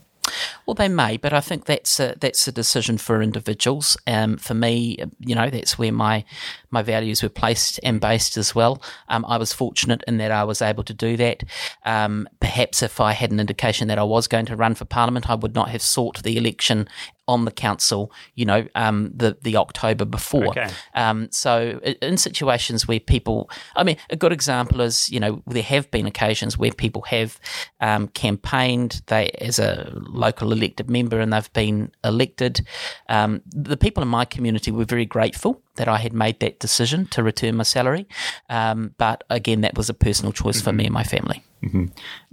Well, 0.66 0.74
they 0.74 0.88
may, 0.88 1.18
but 1.18 1.34
I 1.34 1.40
think 1.40 1.66
that's 1.66 2.00
a, 2.00 2.16
that's 2.20 2.48
a 2.48 2.52
decision 2.52 2.98
for 2.98 3.22
individuals. 3.22 3.98
Um, 4.08 4.38
for 4.38 4.54
me, 4.54 4.98
you 5.20 5.36
know, 5.36 5.50
that's 5.50 5.78
where 5.78 5.92
my 5.92 6.26
my 6.72 6.82
values 6.82 7.24
were 7.24 7.30
placed 7.30 7.80
and 7.84 8.02
based 8.02 8.36
as 8.36 8.54
well. 8.54 8.82
Um, 9.08 9.26
I 9.28 9.38
was 9.38 9.54
fortunate 9.54 10.04
in 10.08 10.18
that 10.18 10.32
I 10.32 10.44
was 10.44 10.62
able 10.62 10.84
to 10.84 10.94
do 10.94 11.16
that. 11.18 11.44
Um, 11.86 12.28
perhaps 12.40 12.84
if 12.84 13.00
I 13.00 13.14
had 13.14 13.32
an 13.32 13.40
indication 13.40 13.88
that 13.88 14.00
I 14.00 14.04
was 14.04 14.28
going 14.28 14.46
to 14.48 14.56
run 14.56 14.76
for 14.76 14.86
parliament, 14.86 15.30
I 15.30 15.36
would 15.36 15.56
not 15.56 15.70
have 15.70 15.82
sought 15.82 16.24
the 16.24 16.38
election 16.38 16.88
on 17.28 17.46
the 17.46 17.52
council, 17.52 18.12
you 18.36 18.46
know, 18.46 18.68
um, 18.76 19.12
the 19.16 19.38
the 19.42 19.58
October 19.58 20.06
before. 20.06 20.50
Okay. 20.50 20.70
Um, 20.94 21.30
so 21.32 21.80
in 22.02 22.18
situations 22.18 22.88
where 22.88 23.00
people, 23.00 23.50
I 23.76 23.84
mean, 23.84 23.98
a 24.10 24.16
good 24.16 24.32
example 24.32 24.82
is, 24.82 25.10
you 25.10 25.20
know, 25.20 25.42
there 25.48 25.64
have 25.64 25.90
been 25.92 26.06
occasions 26.06 26.58
where 26.58 26.72
people 26.72 27.02
have 27.04 27.40
um, 27.80 28.08
campaigned 28.10 29.02
they 29.08 29.30
as 29.42 29.60
a 29.60 29.92
local 29.96 30.52
elected 30.52 30.90
member 30.90 31.20
and 31.20 31.34
they've 31.34 31.54
been 31.54 31.92
elected. 32.04 32.66
Um, 33.10 33.42
the 33.48 33.78
people 33.78 34.04
in 34.04 34.10
my 34.10 34.26
community 34.26 34.72
were 34.72 34.86
very 34.86 35.06
grateful 35.06 35.62
that 35.76 35.88
I 35.88 35.98
had 35.98 36.14
made 36.14 36.40
that 36.40 36.60
decision 36.60 37.06
to 37.08 37.24
return 37.24 37.56
my 37.56 37.64
salary, 37.64 38.08
um, 38.50 38.94
but 38.98 39.24
again, 39.30 39.62
that 39.62 39.78
was 39.78 39.90
a 39.90 39.94
personal 39.94 40.32
choice 40.32 40.62
for 40.62 40.72
me 40.72 40.86
and 40.86 40.94
my 40.94 41.04
family. 41.04 41.44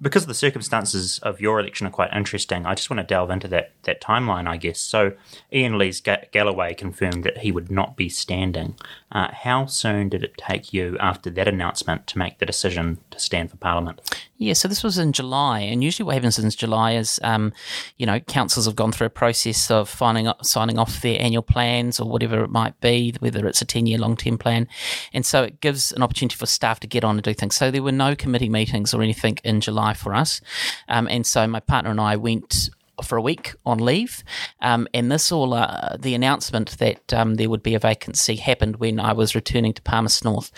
Because 0.00 0.26
the 0.26 0.34
circumstances 0.34 1.18
of 1.20 1.40
your 1.40 1.58
election 1.58 1.86
are 1.86 1.90
quite 1.90 2.12
interesting, 2.12 2.66
I 2.66 2.74
just 2.74 2.90
want 2.90 2.98
to 2.98 3.06
delve 3.06 3.30
into 3.30 3.48
that 3.48 3.72
that 3.84 4.00
timeline, 4.00 4.46
I 4.46 4.56
guess. 4.56 4.80
So, 4.80 5.12
Ian 5.52 5.78
Lees 5.78 6.00
Ga- 6.00 6.26
Galloway 6.32 6.74
confirmed 6.74 7.24
that 7.24 7.38
he 7.38 7.50
would 7.50 7.70
not 7.70 7.96
be 7.96 8.08
standing. 8.08 8.76
Uh, 9.10 9.28
how 9.32 9.66
soon 9.66 10.08
did 10.08 10.22
it 10.22 10.36
take 10.36 10.72
you 10.72 10.96
after 10.98 11.30
that 11.30 11.48
announcement 11.48 12.06
to 12.08 12.18
make 12.18 12.38
the 12.38 12.46
decision 12.46 12.98
to 13.10 13.18
stand 13.18 13.50
for 13.50 13.56
Parliament? 13.56 14.00
Yeah, 14.38 14.54
so 14.54 14.66
this 14.66 14.82
was 14.82 14.98
in 14.98 15.12
July, 15.12 15.60
and 15.60 15.84
usually 15.84 16.04
what 16.04 16.14
happens 16.14 16.38
in 16.38 16.50
July 16.50 16.94
is, 16.94 17.20
um, 17.22 17.52
you 17.96 18.06
know, 18.06 18.18
councils 18.18 18.66
have 18.66 18.74
gone 18.74 18.90
through 18.90 19.06
a 19.06 19.10
process 19.10 19.70
of 19.70 19.88
finding, 19.88 20.30
signing 20.42 20.78
off 20.78 21.00
their 21.00 21.20
annual 21.20 21.42
plans 21.42 22.00
or 22.00 22.08
whatever 22.08 22.42
it 22.42 22.50
might 22.50 22.80
be, 22.80 23.14
whether 23.20 23.46
it's 23.46 23.62
a 23.62 23.64
10 23.64 23.86
year 23.86 23.98
long 23.98 24.16
term 24.16 24.38
plan. 24.38 24.66
And 25.12 25.24
so 25.24 25.44
it 25.44 25.60
gives 25.60 25.92
an 25.92 26.02
opportunity 26.02 26.36
for 26.36 26.46
staff 26.46 26.80
to 26.80 26.86
get 26.88 27.04
on 27.04 27.16
and 27.16 27.22
do 27.22 27.34
things. 27.34 27.54
So 27.54 27.70
there 27.70 27.82
were 27.82 27.92
no 27.92 28.16
committee 28.16 28.48
meetings 28.48 28.92
or 28.92 29.00
anything 29.00 29.11
in 29.44 29.60
July 29.60 29.94
for 29.94 30.14
us. 30.14 30.40
Um, 30.88 31.08
and 31.08 31.26
so 31.26 31.46
my 31.46 31.60
partner 31.60 31.90
and 31.90 32.00
I 32.00 32.16
went 32.16 32.70
for 33.02 33.16
a 33.16 33.22
week 33.22 33.54
on 33.64 33.78
leave, 33.78 34.22
um, 34.60 34.86
and 34.94 35.10
this 35.10 35.32
all 35.32 35.54
uh, 35.54 35.96
the 35.98 36.14
announcement 36.14 36.78
that 36.78 37.12
um, 37.12 37.34
there 37.34 37.48
would 37.48 37.62
be 37.62 37.74
a 37.74 37.78
vacancy 37.78 38.36
happened 38.36 38.76
when 38.76 39.00
I 39.00 39.12
was 39.12 39.34
returning 39.34 39.72
to 39.72 39.82
Palmerston 39.82 40.30
North, 40.30 40.52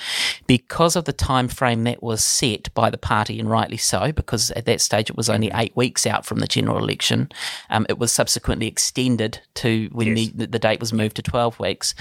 because 0.46 0.96
of 0.96 1.04
the 1.04 1.12
time 1.12 1.48
frame 1.48 1.84
that 1.84 2.02
was 2.02 2.22
set 2.22 2.74
by 2.74 2.90
the 2.90 2.98
party, 2.98 3.40
and 3.40 3.48
rightly 3.48 3.76
so, 3.78 4.12
because 4.12 4.50
at 4.50 4.66
that 4.66 4.80
stage 4.80 5.08
it 5.08 5.16
was 5.16 5.30
only 5.30 5.50
eight 5.54 5.74
weeks 5.76 6.06
out 6.06 6.26
from 6.26 6.40
the 6.40 6.46
general 6.46 6.76
election. 6.76 7.30
Um, 7.70 7.86
it 7.88 7.98
was 7.98 8.12
subsequently 8.12 8.66
extended 8.66 9.40
to 9.54 9.88
when 9.92 10.16
Yes. 10.16 10.30
the, 10.34 10.46
the 10.46 10.58
date 10.58 10.80
was 10.80 10.92
moved 10.92 11.16
to 11.16 11.22
twelve 11.22 11.58
weeks. 11.58 11.94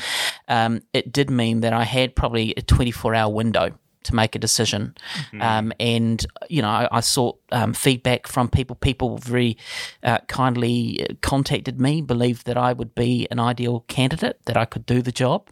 Um, 0.47 0.81
it 0.93 1.13
did 1.13 1.29
mean 1.29 1.61
that 1.61 1.73
I 1.73 1.83
had 1.83 2.15
probably 2.15 2.53
a 2.57 2.61
twenty 2.63 2.91
four 2.91 3.15
hour 3.15 3.31
window 3.31 3.71
to 4.03 4.15
make 4.15 4.35
a 4.35 4.39
decision. 4.39 4.95
Um, 5.41 5.73
and, 5.79 6.25
you 6.49 6.61
know, 6.61 6.69
I, 6.69 6.87
I 6.91 6.99
sought 7.01 7.39
um, 7.51 7.73
feedback 7.73 8.27
from 8.27 8.49
people. 8.49 8.75
People 8.75 9.17
very 9.17 9.57
uh, 10.03 10.19
kindly 10.27 11.05
contacted 11.21 11.79
me, 11.79 12.01
believed 12.01 12.45
that 12.45 12.57
I 12.57 12.73
would 12.73 12.95
be 12.95 13.27
an 13.31 13.39
ideal 13.39 13.81
candidate, 13.87 14.39
that 14.45 14.57
I 14.57 14.65
could 14.65 14.85
do 14.85 15.01
the 15.01 15.11
job. 15.11 15.49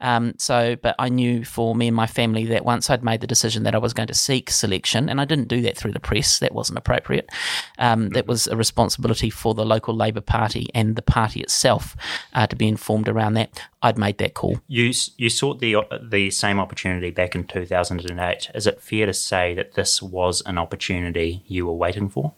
Um, 0.00 0.34
so, 0.38 0.76
but 0.76 0.94
I 0.98 1.08
knew 1.08 1.44
for 1.44 1.74
me 1.74 1.88
and 1.88 1.96
my 1.96 2.06
family 2.06 2.46
that 2.46 2.64
once 2.64 2.90
I'd 2.90 3.04
made 3.04 3.20
the 3.20 3.26
decision 3.26 3.62
that 3.64 3.74
I 3.74 3.78
was 3.78 3.92
going 3.92 4.08
to 4.08 4.14
seek 4.14 4.50
selection, 4.50 5.08
and 5.08 5.20
I 5.20 5.24
didn't 5.24 5.48
do 5.48 5.60
that 5.62 5.76
through 5.76 5.92
the 5.92 6.00
press, 6.00 6.38
that 6.38 6.52
wasn't 6.52 6.78
appropriate. 6.78 7.30
Um, 7.78 8.10
That 8.10 8.26
was 8.26 8.46
a 8.46 8.56
responsibility 8.56 9.30
for 9.30 9.54
the 9.54 9.64
local 9.64 9.94
Labor 9.94 10.20
Party 10.20 10.68
and 10.74 10.96
the 10.96 11.02
party 11.02 11.40
itself 11.40 11.96
uh, 12.32 12.46
to 12.46 12.56
be 12.56 12.68
informed 12.68 13.08
around 13.08 13.34
that. 13.34 13.60
I'd 13.84 13.98
made 13.98 14.16
that 14.16 14.32
call. 14.32 14.58
You 14.66 14.92
you 15.18 15.28
sought 15.28 15.60
the 15.60 15.76
the 16.02 16.30
same 16.30 16.58
opportunity 16.58 17.10
back 17.10 17.34
in 17.34 17.46
2008. 17.46 18.50
Is 18.54 18.66
it 18.66 18.80
fair 18.80 19.04
to 19.04 19.12
say 19.12 19.52
that 19.54 19.74
this 19.74 20.00
was 20.00 20.40
an 20.46 20.56
opportunity 20.56 21.44
you 21.46 21.66
were 21.66 21.74
waiting 21.74 22.08
for? 22.08 22.32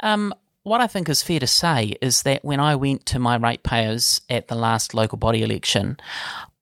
Um, 0.00 0.34
what 0.64 0.80
I 0.80 0.88
think 0.88 1.08
is 1.08 1.22
fair 1.22 1.38
to 1.38 1.46
say 1.46 1.96
is 2.02 2.24
that 2.24 2.44
when 2.44 2.58
I 2.58 2.74
went 2.74 3.06
to 3.06 3.20
my 3.20 3.36
ratepayers 3.36 4.20
at 4.28 4.48
the 4.48 4.56
last 4.56 4.94
local 4.94 5.16
body 5.16 5.44
election, 5.44 5.96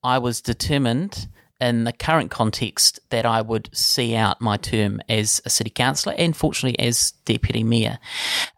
I 0.04 0.18
was 0.18 0.42
determined 0.42 1.26
in 1.60 1.84
the 1.84 1.92
current 1.92 2.30
context 2.30 3.00
that 3.10 3.24
I 3.24 3.40
would 3.40 3.70
see 3.72 4.14
out 4.14 4.40
my 4.40 4.56
term 4.56 5.00
as 5.08 5.40
a 5.44 5.50
city 5.50 5.70
councillor 5.70 6.14
and 6.18 6.36
fortunately 6.36 6.78
as 6.78 7.12
deputy 7.24 7.62
mayor. 7.62 7.98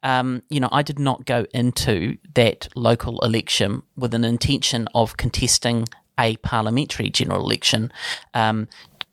Um, 0.03 0.43
you 0.51 0.61
know, 0.61 0.69
I 0.73 0.83
did 0.83 0.99
not 0.99 1.25
go 1.25 1.47
into 1.55 2.19
that 2.35 2.69
local 2.75 3.21
election 3.21 3.83
with 3.97 4.15
an 4.15 4.25
intention 4.25 4.89
of 4.95 5.17
contesting 5.17 5.87
a 6.19 6.37
parliamentary 6.39 7.11
general 7.11 7.45
election. 7.45 7.93
Um, 8.35 8.69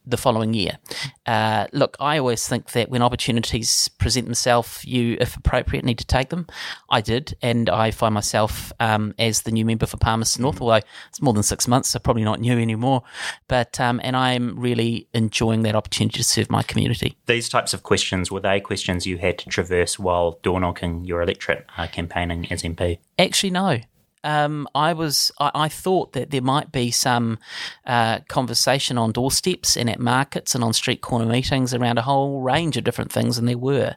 the 0.05 0.17
following 0.17 0.53
year. 0.53 0.77
Uh, 1.25 1.67
look, 1.73 1.95
I 1.99 2.17
always 2.17 2.47
think 2.47 2.71
that 2.71 2.89
when 2.89 3.01
opportunities 3.01 3.87
present 3.87 4.25
themselves, 4.25 4.83
you, 4.85 5.17
if 5.19 5.35
appropriate, 5.35 5.85
need 5.85 5.97
to 5.99 6.05
take 6.05 6.29
them. 6.29 6.47
I 6.89 7.01
did, 7.01 7.35
and 7.41 7.69
I 7.69 7.91
find 7.91 8.13
myself 8.13 8.71
um, 8.79 9.13
as 9.17 9.41
the 9.41 9.51
new 9.51 9.65
member 9.65 9.85
for 9.85 9.97
Palmerston 9.97 10.43
North, 10.43 10.61
although 10.61 10.81
it's 11.09 11.21
more 11.21 11.33
than 11.33 11.43
six 11.43 11.67
months, 11.67 11.89
so 11.89 11.99
probably 11.99 12.23
not 12.23 12.39
new 12.39 12.57
anymore. 12.57 13.03
But 13.47 13.79
um, 13.79 13.99
and 14.03 14.15
I'm 14.15 14.59
really 14.59 15.07
enjoying 15.13 15.63
that 15.63 15.75
opportunity 15.75 16.17
to 16.17 16.23
serve 16.23 16.49
my 16.49 16.63
community. 16.63 17.17
These 17.25 17.49
types 17.49 17.73
of 17.73 17.83
questions 17.83 18.31
were 18.31 18.39
they 18.39 18.59
questions 18.59 19.05
you 19.05 19.17
had 19.17 19.37
to 19.39 19.49
traverse 19.49 19.97
while 19.99 20.39
door 20.41 20.59
knocking 20.59 21.05
your 21.05 21.21
electorate, 21.21 21.65
uh, 21.77 21.87
campaigning 21.87 22.51
as 22.51 22.63
MP? 22.63 22.99
Actually, 23.17 23.51
no. 23.51 23.79
Um, 24.25 24.67
I 24.75 24.93
was. 24.93 25.31
I, 25.39 25.51
I 25.53 25.69
thought 25.69 26.13
that 26.13 26.31
there 26.31 26.41
might 26.41 26.71
be 26.71 26.91
some 26.91 27.37
uh, 27.85 28.19
conversation 28.27 28.97
on 28.97 29.11
doorsteps 29.11 29.77
and 29.77 29.89
at 29.89 29.99
markets 29.99 30.55
and 30.55 30.63
on 30.63 30.73
street 30.73 31.01
corner 31.01 31.25
meetings 31.25 31.73
around 31.73 31.99
a 31.99 32.01
whole 32.01 32.41
range 32.41 32.75
of 32.75 32.83
different 32.83 33.11
things, 33.11 33.37
and 33.37 33.47
there 33.47 33.57
were. 33.57 33.95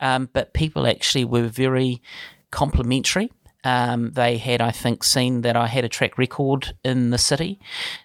Um, 0.00 0.30
but 0.32 0.54
people 0.54 0.86
actually 0.86 1.24
were 1.24 1.46
very 1.48 2.02
complimentary. 2.50 3.30
Um, 3.64 4.12
they 4.12 4.38
had, 4.38 4.60
I 4.60 4.70
think, 4.70 5.02
seen 5.02 5.40
that 5.42 5.56
I 5.56 5.66
had 5.66 5.84
a 5.84 5.88
track 5.88 6.16
record 6.16 6.74
in 6.84 7.10
the 7.10 7.18
city. 7.18 7.58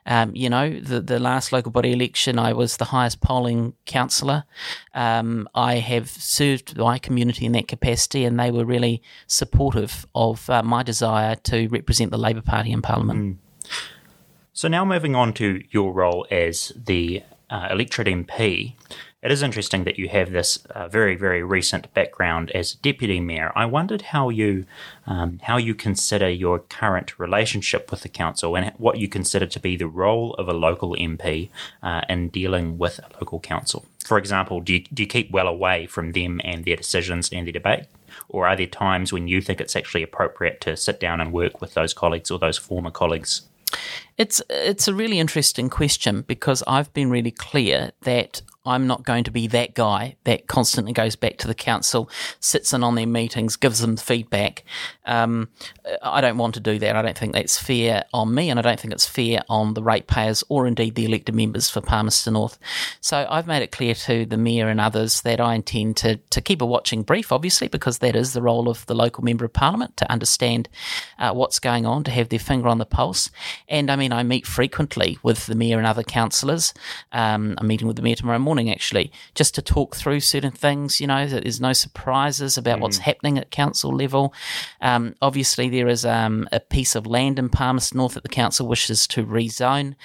Um, 0.05 0.35
you 0.35 0.49
know, 0.49 0.79
the 0.79 0.99
the 0.99 1.19
last 1.19 1.51
local 1.51 1.71
body 1.71 1.93
election, 1.93 2.39
I 2.39 2.53
was 2.53 2.77
the 2.77 2.85
highest 2.85 3.21
polling 3.21 3.73
councillor. 3.85 4.45
Um, 4.93 5.47
I 5.53 5.75
have 5.75 6.09
served 6.09 6.77
my 6.77 6.97
community 6.97 7.45
in 7.45 7.51
that 7.51 7.67
capacity, 7.67 8.25
and 8.25 8.39
they 8.39 8.51
were 8.51 8.65
really 8.65 9.01
supportive 9.27 10.05
of 10.15 10.49
uh, 10.49 10.63
my 10.63 10.83
desire 10.83 11.35
to 11.35 11.67
represent 11.67 12.11
the 12.11 12.17
Labor 12.17 12.41
Party 12.41 12.71
in 12.71 12.81
Parliament. 12.81 13.39
So 14.53 14.67
now 14.67 14.85
moving 14.85 15.15
on 15.15 15.33
to 15.33 15.63
your 15.71 15.91
role 15.93 16.27
as 16.29 16.71
the 16.75 17.23
uh, 17.49 17.67
electorate 17.71 18.07
MP, 18.07 18.75
it 19.23 19.31
is 19.31 19.41
interesting 19.41 19.85
that 19.85 19.97
you 19.97 20.09
have 20.09 20.31
this 20.31 20.57
uh, 20.71 20.87
very 20.89 21.15
very 21.15 21.41
recent 21.43 21.91
background 21.93 22.51
as 22.51 22.73
deputy 22.75 23.19
mayor. 23.19 23.51
I 23.55 23.65
wondered 23.65 24.01
how 24.01 24.29
you 24.29 24.65
um, 25.07 25.39
how 25.43 25.57
you 25.57 25.73
consider 25.73 26.29
your 26.29 26.59
current 26.59 27.17
relationship 27.17 27.89
with 27.89 28.01
the 28.01 28.09
council 28.09 28.55
and 28.57 28.71
what 28.77 28.97
you 28.97 29.07
consider 29.07 29.45
to 29.45 29.59
be 29.59 29.77
the 29.77 29.87
role 29.87 30.33
of 30.35 30.49
a 30.49 30.53
local 30.53 30.95
MP 30.95 31.49
uh, 31.81 32.01
in 32.09 32.29
dealing 32.29 32.77
with 32.77 32.99
a 32.99 33.07
local 33.19 33.39
council. 33.39 33.85
For 34.03 34.17
example, 34.17 34.59
do 34.59 34.73
you, 34.73 34.79
do 34.93 35.03
you 35.03 35.07
keep 35.07 35.31
well 35.31 35.47
away 35.47 35.87
from 35.87 36.11
them 36.11 36.41
and 36.43 36.65
their 36.65 36.75
decisions 36.75 37.29
and 37.31 37.47
their 37.47 37.53
debate? 37.53 37.85
Or 38.27 38.47
are 38.47 38.55
there 38.55 38.67
times 38.67 39.13
when 39.13 39.27
you 39.27 39.41
think 39.41 39.61
it's 39.61 39.75
actually 39.75 40.03
appropriate 40.03 40.59
to 40.61 40.75
sit 40.75 40.99
down 40.99 41.21
and 41.21 41.31
work 41.31 41.61
with 41.61 41.73
those 41.73 41.93
colleagues 41.93 42.29
or 42.29 42.39
those 42.39 42.57
former 42.57 42.91
colleagues? 42.91 43.43
It's 44.17 44.41
it's 44.49 44.87
a 44.87 44.93
really 44.93 45.19
interesting 45.19 45.69
question 45.69 46.21
because 46.21 46.63
I've 46.67 46.93
been 46.93 47.09
really 47.09 47.31
clear 47.31 47.91
that 48.01 48.41
I'm 48.65 48.87
not 48.87 49.03
going 49.03 49.25
to 49.25 49.31
be 49.31 49.47
that 49.47 49.73
guy 49.73 50.15
that 50.23 50.47
constantly 50.47 50.93
goes 50.93 51.17
back 51.17 51.37
to 51.39 51.47
the 51.47 51.55
council, 51.55 52.09
sits 52.39 52.71
in 52.71 52.81
on 52.81 52.95
their 52.95 53.05
meetings, 53.07 53.57
gives 53.57 53.79
them 53.79 53.97
feedback. 53.97 54.63
Um, 55.05 55.49
I 56.01 56.21
don't 56.21 56.37
want 56.37 56.53
to 56.53 56.61
do 56.61 56.79
that. 56.79 56.95
I 56.95 57.01
don't 57.01 57.17
think 57.17 57.33
that's 57.33 57.59
fair 57.59 58.05
on 58.13 58.33
me, 58.33 58.49
and 58.49 58.57
I 58.57 58.61
don't 58.61 58.79
think 58.79 58.93
it's 58.93 59.07
fair 59.07 59.41
on 59.49 59.73
the 59.73 59.83
ratepayers 59.83 60.45
or 60.47 60.65
indeed 60.65 60.95
the 60.95 61.03
elected 61.05 61.35
members 61.35 61.69
for 61.69 61.81
Palmerston 61.81 62.33
North. 62.33 62.57
So 63.01 63.27
I've 63.29 63.47
made 63.47 63.63
it 63.63 63.71
clear 63.71 63.95
to 63.95 64.25
the 64.25 64.37
mayor 64.37 64.69
and 64.69 64.79
others 64.79 65.21
that 65.21 65.41
I 65.41 65.55
intend 65.55 65.97
to 65.97 66.15
to 66.15 66.41
keep 66.41 66.61
a 66.61 66.65
watching 66.65 67.03
brief, 67.03 67.33
obviously, 67.33 67.67
because 67.67 67.97
that 67.97 68.15
is 68.15 68.31
the 68.31 68.41
role 68.41 68.69
of 68.69 68.85
the 68.85 68.95
local 68.95 69.25
member 69.25 69.43
of 69.43 69.51
parliament 69.51 69.97
to 69.97 70.09
understand 70.09 70.69
uh, 71.19 71.33
what's 71.33 71.59
going 71.59 71.85
on, 71.85 72.05
to 72.05 72.11
have 72.11 72.29
their 72.29 72.39
finger 72.39 72.69
on 72.69 72.77
the 72.77 72.85
pulse. 72.85 73.29
And 73.67 73.91
I 73.91 73.97
mean, 73.97 74.13
I 74.13 74.23
meet 74.23 74.47
frequently 74.47 75.19
with 75.21 75.47
the 75.47 75.55
mayor 75.55 75.77
and 75.79 75.87
other 75.87 76.03
councillors. 76.03 76.73
Um, 77.11 77.55
I'm 77.57 77.67
meeting 77.67 77.87
with 77.87 77.97
the 77.97 78.01
mayor 78.01 78.15
tomorrow 78.15 78.39
morning, 78.53 78.71
actually, 78.71 79.11
just 79.33 79.55
to 79.55 79.63
talk 79.63 79.95
through 79.95 80.19
certain 80.19 80.51
things. 80.51 81.01
You 81.01 81.07
know, 81.07 81.25
there's 81.25 81.59
no 81.59 81.73
surprises 81.73 82.55
about 82.55 82.77
mm. 82.77 82.81
what's 82.81 82.99
happening 82.99 83.39
at 83.39 83.49
council 83.49 83.91
level. 83.91 84.31
Um, 84.79 85.15
obviously, 85.23 85.69
there 85.69 85.87
is 85.87 86.05
um, 86.05 86.47
a 86.51 86.59
piece 86.59 86.93
of 86.93 87.07
land 87.07 87.39
in 87.39 87.49
Palmerston 87.49 87.97
North 87.97 88.13
that 88.13 88.21
the 88.21 88.29
council 88.29 88.67
wishes 88.67 89.07
to 89.07 89.25
rezone. 89.25 89.95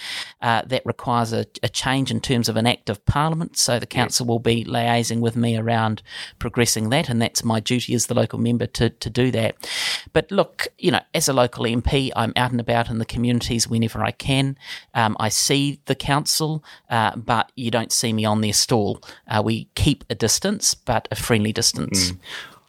Uh, 0.40 0.62
that 0.64 0.80
requires 0.86 1.34
a, 1.34 1.44
a, 1.62 1.68
change 1.68 2.10
in 2.10 2.20
terms 2.20 2.48
of 2.48 2.56
an 2.56 2.66
act 2.66 2.88
of 2.88 3.04
parliament. 3.04 3.58
So 3.58 3.78
the 3.78 3.86
council 3.86 4.24
yes. 4.24 4.28
will 4.28 4.38
be 4.38 4.64
liaising 4.64 5.20
with 5.20 5.36
me 5.36 5.58
around 5.58 6.02
progressing 6.38 6.88
that, 6.88 7.10
and 7.10 7.20
that's 7.20 7.44
my 7.44 7.60
duty 7.60 7.92
as 7.92 8.06
the 8.06 8.14
local 8.14 8.38
member 8.38 8.66
to, 8.66 8.88
to 8.88 9.10
do 9.10 9.30
that. 9.32 9.68
But 10.14 10.30
look, 10.30 10.68
you 10.78 10.90
know, 10.90 11.02
as 11.12 11.28
a 11.28 11.34
local 11.34 11.64
MP, 11.64 12.10
I'm 12.16 12.32
out 12.34 12.52
and 12.52 12.60
about 12.60 12.88
in 12.88 12.98
the 12.98 13.04
communities 13.04 13.68
whenever 13.68 14.02
I 14.02 14.12
can. 14.12 14.56
Um, 14.94 15.18
I 15.20 15.28
see 15.28 15.80
the 15.84 15.94
council, 15.94 16.64
uh, 16.88 17.14
but 17.16 17.52
you 17.56 17.70
don't 17.70 17.92
see 17.92 18.12
me 18.12 18.24
on 18.24 18.37
their 18.40 18.52
stall. 18.52 19.02
Uh, 19.26 19.42
we 19.44 19.68
keep 19.74 20.04
a 20.10 20.14
distance, 20.14 20.74
but 20.74 21.08
a 21.10 21.16
friendly 21.16 21.52
distance. 21.52 22.12
Mm. 22.12 22.18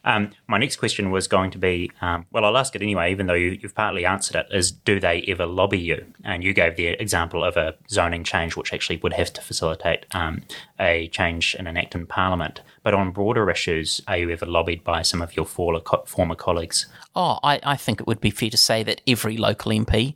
Um, 0.06 0.32
my 0.48 0.58
next 0.58 0.78
question 0.78 1.12
was 1.12 1.28
going 1.28 1.52
to 1.52 1.58
be 1.58 1.92
um, 2.02 2.26
well, 2.32 2.46
I'll 2.46 2.58
ask 2.58 2.76
it 2.76 2.82
anyway, 2.82 3.12
even 3.12 3.28
though 3.28 3.34
you, 3.34 3.60
have 3.64 3.76
partly 3.76 4.06
answered 4.06 4.38
it 4.38 4.48
is 4.52 4.72
do 4.72 5.00
they 5.00 5.24
ever 5.28 5.46
lobby 5.46 5.80
you? 5.80 6.06
And 6.24 6.44
you 6.44 6.54
gave 6.54 6.78
the 6.78 6.88
example 6.88 7.44
of 7.44 7.58
a 7.58 7.76
zoning 7.90 8.24
change, 8.24 8.56
which 8.56 8.74
actually 8.74 8.98
would 8.98 9.14
have 9.14 9.34
to 9.34 9.42
facilitate 9.42 10.06
um, 10.12 10.44
a 10.80 11.10
change 11.10 11.56
in 11.56 11.68
an 11.68 11.78
act 11.78 11.96
in 11.96 12.08
Parliament. 12.08 12.62
But 12.82 12.94
on 12.94 13.12
broader 13.12 13.50
issues, 13.50 14.02
are 14.08 14.18
you 14.18 14.30
ever 14.30 14.46
lobbied 14.46 14.84
by 14.84 15.02
some 15.02 15.22
of 15.22 15.36
your 15.36 15.46
former, 15.46 15.82
former 16.06 16.36
colleagues? 16.36 16.88
Oh, 17.16 17.40
I, 17.44 17.60
I 17.64 17.76
think 17.76 18.00
it 18.00 18.08
would 18.08 18.22
be 18.22 18.32
fair 18.32 18.50
to 18.50 18.58
say 18.58 18.84
that 18.84 19.02
every 19.06 19.36
local 19.36 19.72
MP, 19.72 20.16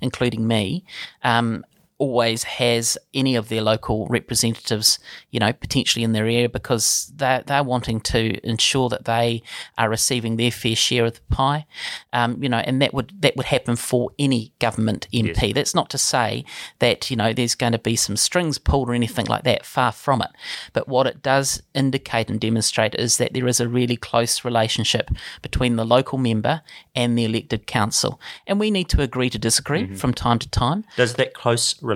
including 0.00 0.46
me, 0.46 0.84
um, 1.22 1.64
always 2.04 2.42
has 2.42 2.98
any 3.14 3.34
of 3.34 3.48
their 3.48 3.62
local 3.62 4.06
representatives, 4.08 4.98
you 5.30 5.40
know, 5.40 5.54
potentially 5.54 6.04
in 6.04 6.12
their 6.12 6.24
area 6.24 6.50
because 6.50 7.10
they're, 7.16 7.42
they're 7.46 7.62
wanting 7.62 7.98
to 7.98 8.38
ensure 8.46 8.90
that 8.90 9.06
they 9.06 9.42
are 9.78 9.88
receiving 9.88 10.36
their 10.36 10.50
fair 10.50 10.76
share 10.76 11.06
of 11.06 11.14
the 11.14 11.34
pie. 11.34 11.64
Um, 12.12 12.42
you 12.42 12.48
know, 12.50 12.58
and 12.58 12.82
that 12.82 12.92
would 12.92 13.10
that 13.20 13.36
would 13.36 13.46
happen 13.46 13.76
for 13.76 14.10
any 14.18 14.52
government 14.58 15.08
MP. 15.14 15.42
Yes. 15.48 15.54
That's 15.54 15.74
not 15.74 15.88
to 15.90 15.98
say 15.98 16.44
that, 16.80 17.10
you 17.10 17.16
know, 17.16 17.32
there's 17.32 17.54
going 17.54 17.72
to 17.72 17.78
be 17.78 17.96
some 17.96 18.18
strings 18.18 18.58
pulled 18.58 18.90
or 18.90 18.94
anything 18.94 19.26
like 19.26 19.44
that. 19.44 19.64
Far 19.64 19.90
from 19.90 20.20
it. 20.20 20.30
But 20.74 20.86
what 20.86 21.06
it 21.06 21.22
does 21.22 21.62
indicate 21.72 22.28
and 22.28 22.38
demonstrate 22.38 22.94
is 22.96 23.16
that 23.16 23.32
there 23.32 23.48
is 23.48 23.60
a 23.60 23.68
really 23.68 23.96
close 23.96 24.44
relationship 24.44 25.10
between 25.40 25.76
the 25.76 25.86
local 25.86 26.18
member 26.18 26.60
and 26.94 27.16
the 27.16 27.24
elected 27.24 27.66
council. 27.66 28.20
And 28.46 28.60
we 28.60 28.70
need 28.70 28.90
to 28.90 29.00
agree 29.00 29.30
to 29.30 29.38
disagree 29.38 29.84
mm-hmm. 29.84 29.94
from 29.94 30.12
time 30.12 30.38
to 30.40 30.50
time. 30.50 30.84
Does 30.96 31.14
that 31.14 31.32
close 31.32 31.82
relationship 31.82 31.93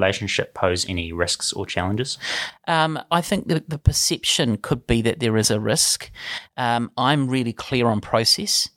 pose 0.54 0.88
any 0.88 1.12
risks 1.12 1.52
or 1.52 1.66
challenges? 1.66 2.18
Um, 2.66 2.98
I 3.10 3.20
think 3.20 3.48
that 3.48 3.70
the 3.70 3.78
perception 3.78 4.56
could 4.58 4.86
be 4.86 5.02
that 5.02 5.20
there 5.20 5.36
is 5.36 5.50
a 5.50 5.60
risk. 5.60 6.10
Um, 6.56 6.90
I'm 6.96 7.28
really 7.28 7.52
clear 7.52 7.86
on 7.86 8.00
process. 8.00 8.68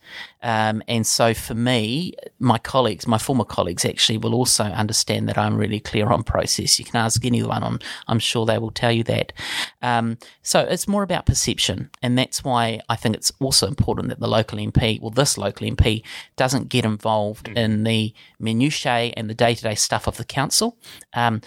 Um, 0.44 0.82
and 0.88 1.06
so 1.06 1.34
for 1.34 1.54
me, 1.54 2.14
my 2.40 2.58
colleagues, 2.58 3.08
my 3.08 3.18
former 3.18 3.44
colleagues 3.44 3.86
actually 3.86 4.18
will 4.18 4.34
also 4.34 4.64
understand 4.64 5.30
that 5.30 5.38
I'm 5.38 5.56
really 5.56 5.80
clear 5.80 6.10
on 6.10 6.24
process. 6.24 6.80
You 6.80 6.86
can 6.86 6.98
ask 6.98 7.24
anyone, 7.24 7.64
I'm, 7.64 7.80
I'm 8.08 8.20
sure 8.20 8.46
they 8.46 8.58
will 8.58 8.72
tell 8.72 8.92
you 8.92 9.04
that. 9.04 9.34
Um, 9.82 10.18
so 10.42 10.62
it's 10.62 10.88
more 10.88 11.04
about 11.04 11.26
perception. 11.26 11.90
And 12.02 12.18
that's 12.18 12.44
why 12.44 12.82
I 12.90 12.96
think 12.96 13.16
it's 13.16 13.32
also 13.40 13.68
important 13.68 14.10
that 14.10 14.20
the 14.20 14.28
local 14.28 14.58
MP, 14.58 15.00
well, 15.00 15.12
this 15.12 15.38
local 15.38 15.68
MP, 15.68 16.04
doesn't 16.36 16.70
get 16.70 16.86
involved 16.86 17.48
mm. 17.48 17.56
in 17.56 17.84
the 17.84 18.14
minutiae 18.40 19.14
and 19.16 19.30
the 19.30 19.36
day 19.36 19.56
to 19.56 19.62
day 19.62 19.76
stuff 19.76 20.08
of 20.08 20.18
the 20.18 20.26
council. 20.26 20.78
Um, 21.14 21.42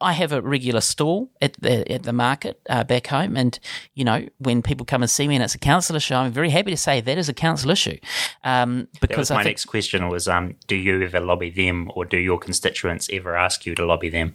I 0.00 0.12
have 0.12 0.32
a 0.32 0.40
regular 0.40 0.80
stall 0.80 1.30
at 1.40 1.54
the 1.54 1.90
at 1.90 2.02
the 2.02 2.12
market 2.12 2.60
uh, 2.68 2.84
back 2.84 3.08
home, 3.08 3.36
and 3.36 3.58
you 3.94 4.04
know 4.04 4.26
when 4.38 4.62
people 4.62 4.86
come 4.86 5.02
and 5.02 5.10
see 5.10 5.28
me 5.28 5.34
and 5.34 5.44
it's 5.44 5.54
a 5.54 5.58
council 5.58 5.96
issue, 5.96 6.14
I'm 6.14 6.32
very 6.32 6.50
happy 6.50 6.70
to 6.70 6.76
say 6.76 7.00
that 7.00 7.18
is 7.18 7.28
a 7.28 7.34
council 7.34 7.70
issue. 7.70 7.98
Um, 8.42 8.88
because 9.00 9.30
my 9.30 9.42
next 9.42 9.66
question 9.66 10.08
was, 10.08 10.28
um, 10.28 10.56
do 10.66 10.76
you 10.76 11.02
ever 11.02 11.20
lobby 11.20 11.50
them, 11.50 11.90
or 11.94 12.04
do 12.04 12.18
your 12.18 12.38
constituents 12.38 13.08
ever 13.12 13.36
ask 13.36 13.66
you 13.66 13.74
to 13.74 13.84
lobby 13.84 14.10
them? 14.10 14.34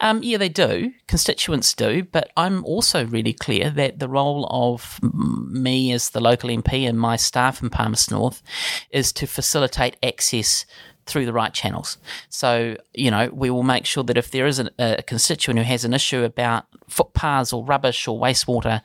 Um, 0.00 0.22
yeah, 0.22 0.38
they 0.38 0.48
do. 0.48 0.92
Constituents 1.08 1.74
do, 1.74 2.04
but 2.04 2.30
I'm 2.36 2.64
also 2.64 3.04
really 3.04 3.32
clear 3.32 3.70
that 3.70 3.98
the 3.98 4.08
role 4.08 4.46
of 4.50 5.00
me 5.02 5.92
as 5.92 6.10
the 6.10 6.20
local 6.20 6.50
MP 6.50 6.88
and 6.88 6.98
my 6.98 7.16
staff 7.16 7.62
in 7.62 7.70
Palmerston 7.70 8.16
North 8.16 8.42
is 8.90 9.12
to 9.14 9.26
facilitate 9.26 9.96
access 10.02 10.64
through 11.10 11.26
the 11.26 11.32
right 11.32 11.52
channels. 11.52 11.98
So, 12.28 12.76
you 12.94 13.10
know, 13.10 13.28
we 13.32 13.50
will 13.50 13.62
make 13.62 13.84
sure 13.84 14.04
that 14.04 14.16
if 14.16 14.30
there 14.30 14.46
is 14.46 14.58
a, 14.60 14.70
a 14.78 15.02
constituent 15.02 15.58
who 15.58 15.64
has 15.64 15.84
an 15.84 15.92
issue 15.92 16.22
about 16.22 16.64
footpaths 16.88 17.52
or 17.52 17.64
rubbish 17.64 18.08
or 18.08 18.18
wastewater, 18.18 18.80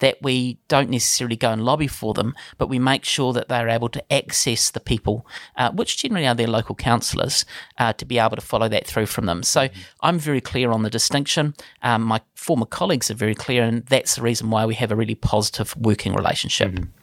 that 0.00 0.16
we 0.22 0.58
don't 0.68 0.90
necessarily 0.90 1.36
go 1.36 1.50
and 1.50 1.64
lobby 1.64 1.86
for 1.86 2.14
them, 2.14 2.34
but 2.58 2.68
we 2.68 2.78
make 2.78 3.04
sure 3.04 3.32
that 3.32 3.48
they're 3.48 3.68
able 3.68 3.88
to 3.88 4.12
access 4.12 4.70
the 4.70 4.80
people, 4.80 5.26
uh, 5.56 5.70
which 5.72 5.96
generally 5.96 6.26
are 6.26 6.34
their 6.34 6.46
local 6.46 6.74
councillors, 6.74 7.44
uh, 7.78 7.92
to 7.94 8.04
be 8.04 8.18
able 8.18 8.36
to 8.36 8.42
follow 8.42 8.68
that 8.68 8.86
through 8.86 9.06
from 9.06 9.26
them. 9.26 9.42
So. 9.42 9.68
I'm 10.00 10.18
very 10.18 10.40
clear 10.40 10.70
on 10.70 10.82
the 10.82 10.90
distinction. 10.90 11.54
Um, 11.82 12.02
my 12.02 12.20
former 12.34 12.66
colleagues 12.66 13.10
are 13.10 13.14
very 13.14 13.34
clear, 13.34 13.62
and 13.64 13.84
that's 13.86 14.16
the 14.16 14.22
reason 14.22 14.50
why 14.50 14.64
we 14.64 14.74
have 14.76 14.92
a 14.92 14.96
really 14.96 15.14
positive 15.14 15.76
working 15.76 16.14
relationship. 16.14 16.72
Mm-hmm. 16.72 16.97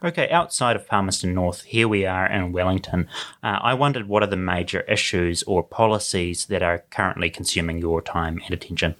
Okay, 0.00 0.30
outside 0.30 0.76
of 0.76 0.86
Palmerston 0.86 1.34
North, 1.34 1.62
here 1.62 1.88
we 1.88 2.06
are 2.06 2.26
in 2.26 2.52
Wellington. 2.52 3.08
Uh, 3.42 3.58
I 3.60 3.74
wondered 3.74 4.06
what 4.06 4.22
are 4.22 4.28
the 4.28 4.36
major 4.36 4.82
issues 4.82 5.42
or 5.42 5.64
policies 5.64 6.46
that 6.46 6.62
are 6.62 6.84
currently 6.90 7.30
consuming 7.30 7.78
your 7.78 8.00
time 8.00 8.40
and 8.44 8.54
attention? 8.54 8.94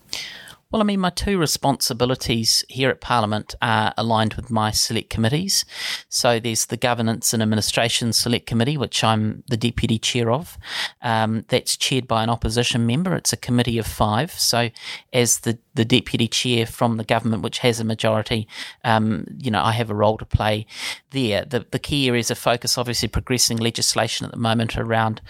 Well, 0.70 0.82
I 0.82 0.84
mean, 0.84 1.00
my 1.00 1.08
two 1.08 1.38
responsibilities 1.38 2.62
here 2.68 2.90
at 2.90 3.00
Parliament 3.00 3.54
are 3.62 3.94
aligned 3.96 4.34
with 4.34 4.50
my 4.50 4.70
select 4.70 5.08
committees. 5.08 5.64
So 6.10 6.38
there's 6.38 6.66
the 6.66 6.76
Governance 6.76 7.32
and 7.32 7.42
Administration 7.42 8.12
Select 8.12 8.44
Committee, 8.44 8.76
which 8.76 9.02
I'm 9.02 9.44
the 9.48 9.56
deputy 9.56 9.98
chair 9.98 10.30
of. 10.30 10.58
Um, 11.00 11.46
that's 11.48 11.74
chaired 11.74 12.06
by 12.06 12.22
an 12.22 12.28
opposition 12.28 12.84
member. 12.84 13.14
It's 13.14 13.32
a 13.32 13.38
committee 13.38 13.78
of 13.78 13.86
five. 13.86 14.32
So 14.32 14.68
as 15.10 15.38
the 15.38 15.58
the 15.74 15.86
deputy 15.86 16.26
chair 16.26 16.66
from 16.66 16.96
the 16.96 17.04
government, 17.04 17.42
which 17.42 17.60
has 17.60 17.78
a 17.80 17.84
majority, 17.84 18.48
um, 18.84 19.26
you 19.38 19.50
know, 19.50 19.62
I 19.62 19.72
have 19.72 19.90
a 19.90 19.94
role 19.94 20.18
to 20.18 20.26
play 20.26 20.66
there. 21.10 21.44
The, 21.44 21.66
the 21.70 21.78
key 21.78 22.08
areas 22.08 22.30
of 22.30 22.38
focus, 22.38 22.78
obviously, 22.78 23.08
progressing 23.08 23.58
legislation 23.58 24.26
at 24.26 24.32
the 24.32 24.38
moment 24.38 24.76
around, 24.76 25.20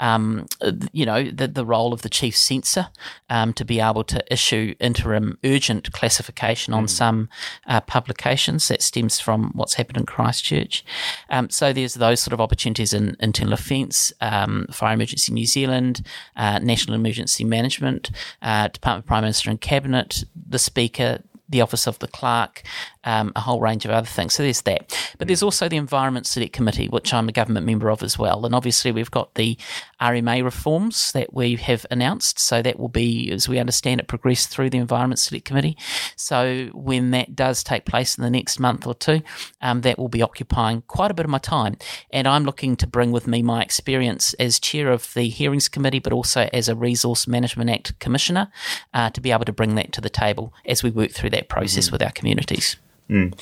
um, 0.00 0.46
you 0.92 1.06
know, 1.06 1.30
the, 1.30 1.48
the 1.48 1.64
role 1.64 1.92
of 1.92 2.02
the 2.02 2.08
chief 2.08 2.36
censor 2.36 2.88
um, 3.30 3.52
to 3.54 3.64
be 3.64 3.80
able 3.80 4.04
to 4.04 4.24
issue 4.32 4.74
interim 4.80 5.38
urgent 5.44 5.92
classification 5.92 6.74
on 6.74 6.84
mm. 6.84 6.90
some 6.90 7.28
uh, 7.66 7.80
publications 7.80 8.68
that 8.68 8.82
stems 8.82 9.20
from 9.20 9.52
what's 9.54 9.74
happened 9.74 9.98
in 9.98 10.06
Christchurch. 10.06 10.84
Um, 11.30 11.50
so 11.50 11.72
there's 11.72 11.94
those 11.94 12.20
sort 12.20 12.32
of 12.32 12.40
opportunities 12.40 12.92
in 12.92 13.16
internal 13.20 13.54
offence, 13.54 14.12
um, 14.20 14.66
Fire 14.70 14.94
Emergency 14.94 15.32
New 15.32 15.46
Zealand, 15.46 16.02
uh, 16.36 16.58
National 16.58 16.94
Emergency 16.94 17.44
Management, 17.44 18.10
uh, 18.42 18.68
Department 18.68 19.04
of 19.04 19.06
Prime 19.06 19.22
Minister 19.22 19.50
and 19.50 19.60
Cabinet, 19.60 20.24
the 20.34 20.58
Speaker, 20.58 21.22
the 21.48 21.60
Office 21.60 21.86
of 21.86 21.98
the 21.98 22.08
Clerk, 22.08 22.62
um, 23.08 23.32
a 23.34 23.40
whole 23.40 23.58
range 23.58 23.86
of 23.86 23.90
other 23.90 24.06
things. 24.06 24.34
So 24.34 24.42
there's 24.42 24.60
that. 24.62 24.94
But 25.16 25.28
there's 25.28 25.42
also 25.42 25.66
the 25.66 25.78
Environment 25.78 26.26
Select 26.26 26.52
Committee, 26.52 26.88
which 26.88 27.14
I'm 27.14 27.26
a 27.28 27.32
government 27.32 27.64
member 27.64 27.90
of 27.90 28.02
as 28.02 28.18
well. 28.18 28.44
And 28.44 28.54
obviously, 28.54 28.92
we've 28.92 29.10
got 29.10 29.34
the 29.34 29.56
RMA 29.98 30.44
reforms 30.44 31.10
that 31.12 31.32
we 31.32 31.56
have 31.56 31.86
announced. 31.90 32.38
So 32.38 32.60
that 32.60 32.78
will 32.78 32.90
be, 32.90 33.30
as 33.30 33.48
we 33.48 33.58
understand 33.58 34.00
it, 34.00 34.08
progress 34.08 34.46
through 34.46 34.68
the 34.68 34.78
Environment 34.78 35.18
Select 35.18 35.46
Committee. 35.46 35.78
So 36.16 36.68
when 36.74 37.10
that 37.12 37.34
does 37.34 37.64
take 37.64 37.86
place 37.86 38.18
in 38.18 38.24
the 38.24 38.30
next 38.30 38.60
month 38.60 38.86
or 38.86 38.94
two, 38.94 39.22
um, 39.62 39.80
that 39.80 39.98
will 39.98 40.10
be 40.10 40.20
occupying 40.20 40.82
quite 40.82 41.10
a 41.10 41.14
bit 41.14 41.24
of 41.24 41.30
my 41.30 41.38
time. 41.38 41.78
And 42.10 42.28
I'm 42.28 42.44
looking 42.44 42.76
to 42.76 42.86
bring 42.86 43.10
with 43.10 43.26
me 43.26 43.42
my 43.42 43.62
experience 43.62 44.34
as 44.34 44.60
chair 44.60 44.92
of 44.92 45.14
the 45.14 45.30
Hearings 45.30 45.70
Committee, 45.70 45.98
but 45.98 46.12
also 46.12 46.50
as 46.52 46.68
a 46.68 46.76
Resource 46.76 47.26
Management 47.26 47.70
Act 47.70 47.98
Commissioner 48.00 48.52
uh, 48.92 49.08
to 49.10 49.22
be 49.22 49.32
able 49.32 49.46
to 49.46 49.52
bring 49.52 49.76
that 49.76 49.92
to 49.92 50.02
the 50.02 50.10
table 50.10 50.52
as 50.66 50.82
we 50.82 50.90
work 50.90 51.12
through 51.12 51.30
that 51.30 51.48
process 51.48 51.86
mm-hmm. 51.86 51.94
with 51.94 52.02
our 52.02 52.12
communities. 52.12 52.76
Mm. 53.10 53.38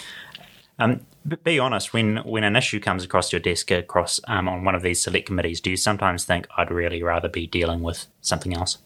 Um, 0.79 1.00
be 1.42 1.59
honest, 1.59 1.92
when, 1.92 2.18
when 2.18 2.44
an 2.44 2.57
issue 2.57 2.81
comes 2.81 3.05
across 3.05 3.33
your 3.33 3.40
desk 3.40 3.70
across 3.70 4.20
um, 4.29 4.48
on 4.48 4.64
one 4.64 4.74
of 4.74 4.83
these 4.83 5.02
select 5.02 5.26
committees, 5.26 5.61
do 5.61 5.70
you 5.70 5.76
sometimes 5.76 6.24
think 6.24 6.46
I'd 6.57 6.70
really 6.70 7.02
rather 7.02 7.29
be 7.29 7.46
dealing 7.46 7.83
with 7.83 8.07
something 8.20 8.55
else? 8.55 8.79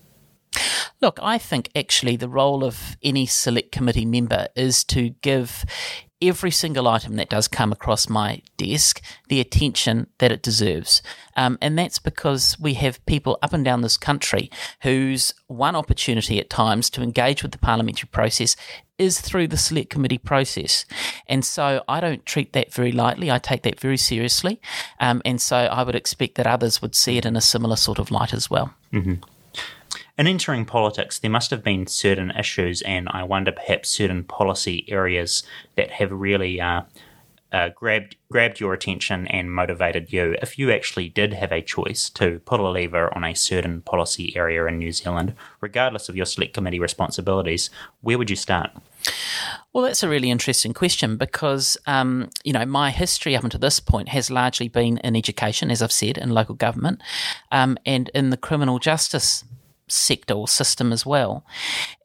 Look, 1.01 1.19
I 1.23 1.39
think 1.39 1.71
actually 1.75 2.17
the 2.17 2.29
role 2.29 2.65
of 2.65 2.97
any 3.03 3.27
select 3.27 3.73
committee 3.73 4.05
member 4.05 4.49
is 4.57 4.85
to 4.85 5.11
give 5.23 5.65
every 6.23 6.51
single 6.51 6.87
item 6.87 7.17
that 7.17 7.31
does 7.31 7.49
come 7.49 7.73
across 7.73 8.09
my 8.09 8.43
desk 8.57 9.01
the 9.29 9.41
attention 9.41 10.07
that 10.19 10.31
it 10.31 10.43
deserves. 10.43 11.03
Um, 11.37 11.59
and 11.63 11.79
that's 11.79 11.99
because 11.99 12.57
we 12.61 12.75
have 12.75 13.05
people 13.07 13.39
up 13.43 13.53
and 13.53 13.65
down 13.65 13.81
this 13.81 13.97
country 13.97 14.51
whose 14.83 15.33
one 15.47 15.75
opportunity 15.75 16.39
at 16.39 16.51
times 16.51 16.91
to 16.91 17.03
engage 17.03 17.43
with 17.43 17.53
the 17.53 17.59
parliamentary 17.59 18.09
process 18.09 18.57
is 18.99 19.21
through 19.21 19.49
the 19.49 19.57
select 19.57 19.89
committee 19.89 20.19
process. 20.19 20.85
And 21.27 21.45
so 21.45 21.83
I 21.89 22.01
don't 22.01 22.27
treat 22.27 22.53
that 22.53 22.73
very 22.73 22.93
lightly. 22.93 23.31
I 23.31 23.39
take 23.39 23.63
that 23.63 23.81
very 23.81 23.97
seriously. 23.97 24.61
Um, 25.01 25.23
and 25.25 25.41
so 25.41 25.57
I 25.57 25.83
would 25.83 25.95
expect 25.95 26.35
that 26.35 26.47
others 26.47 26.83
would 26.83 26.95
see 26.95 27.17
it 27.17 27.25
in 27.25 27.35
a 27.35 27.41
similar 27.41 27.77
sort 27.77 27.99
of 27.99 28.11
light 28.11 28.35
as 28.35 28.51
well. 28.51 28.75
Mm-hmm. 28.93 29.15
In 30.21 30.27
entering 30.27 30.67
politics, 30.67 31.19
there 31.19 31.31
must 31.31 31.51
have 31.51 31.65
been 31.65 31.87
certain 31.87 32.31
issues, 32.33 32.83
and 32.83 33.09
I 33.09 33.23
wonder 33.23 33.53
perhaps 33.53 33.89
certain 33.89 34.23
policy 34.23 34.85
areas 34.87 35.45
that 35.77 35.93
have 35.93 36.13
really 36.13 36.61
uh, 36.61 36.83
uh, 37.53 37.71
grabbed 37.71 38.17
grabbed 38.31 38.61
your 38.61 38.75
attention 38.75 39.27
and 39.29 39.51
motivated 39.51 40.13
you. 40.13 40.37
If 40.43 40.59
you 40.59 40.71
actually 40.73 41.09
did 41.09 41.33
have 41.33 41.53
a 41.53 41.63
choice 41.63 42.11
to 42.11 42.39
pull 42.41 42.69
a 42.69 42.71
lever 42.71 43.11
on 43.17 43.25
a 43.25 43.33
certain 43.33 43.81
policy 43.81 44.37
area 44.37 44.67
in 44.67 44.77
New 44.77 44.93
Zealand, 44.93 45.35
regardless 45.63 46.11
of 46.11 46.17
your 46.17 46.27
select 46.27 46.53
committee 46.53 46.79
responsibilities, 46.79 47.71
where 48.03 48.19
would 48.19 48.29
you 48.29 48.37
start? 48.37 48.73
Well, 49.73 49.85
that's 49.85 50.03
a 50.03 50.09
really 50.11 50.31
interesting 50.31 50.75
question 50.75 51.17
because, 51.17 51.79
um, 51.87 52.29
you 52.45 52.53
know, 52.53 52.67
my 52.67 52.91
history 52.91 53.35
up 53.35 53.45
until 53.45 53.61
this 53.61 53.81
point 53.81 54.11
has 54.11 54.31
largely 54.31 54.69
been 54.69 54.99
in 54.99 55.17
education, 55.17 55.71
as 55.71 55.81
I've 55.81 55.91
said, 55.91 56.19
in 56.19 56.29
local 56.29 56.57
government, 56.57 57.01
um, 57.51 57.79
and 57.87 58.11
in 58.11 58.29
the 58.29 58.37
criminal 58.37 58.79
justice 58.79 59.45
sector 59.91 60.35
or 60.35 60.49
system 60.49 60.93
as 60.93 61.05
well. 61.05 61.45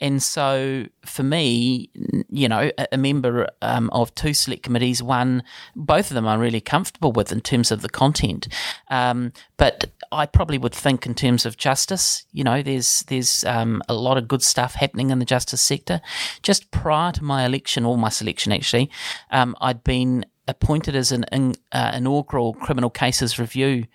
And 0.01 0.21
so 0.21 0.85
for 1.05 1.23
me, 1.23 1.89
you 2.29 2.47
know, 2.49 2.71
a, 2.91 2.97
member 2.97 3.47
um, 3.61 3.89
of 3.91 4.13
two 4.15 4.33
select 4.33 4.63
committees, 4.63 5.01
one, 5.01 5.43
both 5.75 6.09
of 6.09 6.15
them 6.15 6.27
I'm 6.27 6.39
really 6.39 6.61
comfortable 6.61 7.11
with 7.11 7.31
in 7.31 7.41
terms 7.41 7.71
of 7.71 7.81
the 7.81 7.89
content. 7.89 8.47
Um, 8.89 9.31
but 9.57 9.91
I 10.11 10.25
probably 10.25 10.57
would 10.57 10.73
think 10.73 11.05
in 11.05 11.15
terms 11.15 11.45
of 11.45 11.57
justice, 11.57 12.25
you 12.31 12.43
know, 12.43 12.61
there's 12.61 13.01
there's 13.07 13.43
um, 13.45 13.81
a 13.87 13.93
lot 13.93 14.17
of 14.17 14.27
good 14.27 14.41
stuff 14.41 14.75
happening 14.75 15.09
in 15.09 15.19
the 15.19 15.25
justice 15.25 15.61
sector. 15.61 16.01
Just 16.41 16.71
prior 16.71 17.11
to 17.13 17.23
my 17.23 17.45
election 17.45 17.85
or 17.85 17.97
my 17.97 18.09
selection, 18.09 18.51
actually, 18.51 18.89
um, 19.31 19.55
I'd 19.61 19.83
been 19.83 20.25
appointed 20.47 20.95
as 20.95 21.11
an 21.11 21.25
in, 21.31 21.55
uh, 21.71 21.91
inaugural 21.95 22.53
criminal 22.53 22.89
cases 22.89 23.39
review 23.39 23.85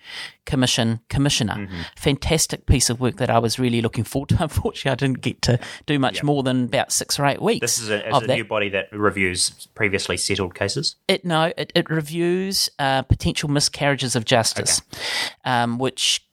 commission 0.45 0.99
commissioner. 1.09 1.55
Mm-hmm. 1.55 1.81
Fantastic 1.95 2.65
piece 2.65 2.89
of 2.89 2.99
work 2.99 3.17
that 3.17 3.29
I 3.29 3.39
was 3.39 3.57
really 3.57 3.81
looking 3.81 4.03
forward 4.03 4.29
to. 4.29 4.37
Unfortunately, 4.41 4.91
I 4.91 4.95
didn't 4.95 5.21
get 5.21 5.41
to 5.43 5.59
do 5.85 5.99
much 5.99 6.15
yep. 6.15 6.23
more 6.23 6.43
than 6.43 6.65
about 6.65 6.91
six 6.91 7.19
or 7.19 7.25
eight 7.25 7.41
weeks. 7.41 7.61
This 7.61 7.79
is 7.79 7.89
a, 7.89 8.01
a 8.11 8.27
new 8.27 8.43
body 8.43 8.69
that 8.69 8.91
reviews 8.91 9.67
previously 9.75 10.17
settled 10.17 10.55
cases. 10.55 10.95
It 11.07 11.23
no, 11.23 11.53
it, 11.57 11.71
it 11.75 11.89
reviews 11.89 12.69
uh, 12.79 13.03
potential 13.03 13.49
miscarriages 13.49 14.15
of 14.15 14.25
justice, 14.25 14.81
okay. 14.93 15.01
um, 15.45 15.77
which 15.77 16.25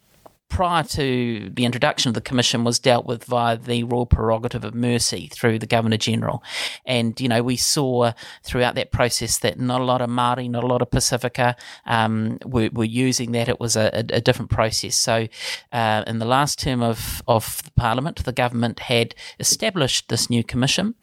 prior 0.48 0.82
to 0.82 1.50
the 1.52 1.64
introduction 1.64 2.08
of 2.08 2.14
the 2.14 2.20
commission 2.20 2.64
was 2.64 2.78
dealt 2.78 3.06
with 3.06 3.24
via 3.24 3.56
the 3.56 3.84
royal 3.84 4.06
prerogative 4.06 4.64
of 4.64 4.74
mercy 4.74 5.28
through 5.28 5.58
the 5.58 5.66
governor 5.66 5.96
general. 5.96 6.42
And 6.86 7.20
you 7.20 7.28
know 7.28 7.42
we 7.42 7.56
saw 7.56 8.12
throughout 8.42 8.74
that 8.76 8.90
process 8.90 9.38
that 9.38 9.58
not 9.58 9.80
a 9.80 9.84
lot 9.84 10.00
of 10.00 10.08
Māori 10.08 10.48
not 10.48 10.64
a 10.64 10.66
lot 10.66 10.82
of 10.82 10.90
Pacifica 10.90 11.54
um, 11.86 12.38
were, 12.44 12.70
were, 12.72 12.84
using 12.88 13.32
that. 13.32 13.48
It 13.48 13.60
was 13.60 13.76
a, 13.76 13.90
a, 13.92 14.16
a 14.16 14.20
different 14.20 14.50
process. 14.50 14.96
So 14.96 15.28
uh, 15.72 16.04
in 16.06 16.18
the 16.18 16.24
last 16.24 16.58
term 16.58 16.82
of, 16.82 17.22
of 17.28 17.62
the 17.64 17.70
parliament 17.72 18.24
the 18.24 18.32
government 18.32 18.80
had 18.80 19.14
established 19.38 20.08
this 20.08 20.30
new 20.30 20.42
commission 20.42 20.94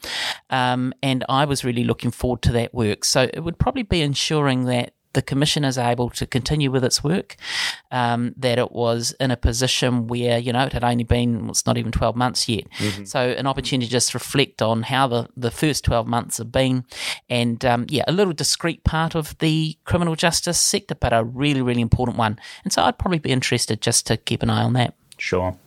um, 0.49 0.93
and 1.03 1.23
I 1.29 1.45
was 1.45 1.63
really 1.63 1.84
looking 1.84 2.12
forward 2.12 2.41
to 2.43 2.51
that 2.53 2.73
work. 2.73 3.05
So 3.05 3.29
it 3.31 3.41
would 3.41 3.60
probably 3.60 3.84
be 3.84 4.01
ensuring 4.01 4.65
that 4.65 4.94
the 5.15 5.21
Commission 5.21 5.65
is 5.65 5.78
able 5.78 6.10
to 6.12 6.28
continue 6.28 6.69
with 6.69 6.84
its 6.84 7.04
work, 7.04 7.36
um, 7.89 8.36
that 8.38 8.60
it 8.60 8.71
was 8.71 9.15
in 9.19 9.32
a 9.32 9.38
position 9.38 10.08
where, 10.08 10.38
you 10.38 10.54
know, 10.54 10.65
it 10.65 10.73
had 10.73 10.84
only 10.84 11.04
been, 11.04 11.49
it's 11.49 11.65
not 11.65 11.78
even 11.78 11.91
12 11.91 12.15
months 12.15 12.47
yet. 12.47 12.69
Mm-hmm. 12.78 13.06
So, 13.06 13.19
an 13.19 13.47
opportunity 13.47 13.88
to 13.88 13.91
just 13.91 14.13
reflect 14.13 14.62
on 14.62 14.84
how 14.84 15.08
the, 15.08 15.28
the 15.36 15.51
first 15.51 15.86
12 15.86 16.06
months 16.06 16.38
have 16.38 16.51
been. 16.51 16.86
And, 17.30 17.63
um, 17.65 17.86
yeah, 17.89 18.04
a 18.08 18.12
little 18.12 18.34
discreet 18.34 18.84
part 18.84 19.15
of 19.15 19.38
the 19.39 19.78
criminal 19.86 20.15
justice 20.15 20.60
sector, 20.60 20.95
but 20.95 21.13
a 21.13 21.23
really, 21.23 21.62
really 21.62 21.82
important 21.82 22.17
one. 22.17 22.38
And 22.63 22.71
so, 22.71 22.84
I'd 22.84 22.99
probably 22.99 23.19
be 23.19 23.32
interested 23.32 23.82
just 23.82 24.06
to 24.08 24.17
keep 24.17 24.43
an 24.43 24.49
eye 24.49 24.63
on 24.63 24.73
that. 24.73 24.93
Sure. 25.17 25.58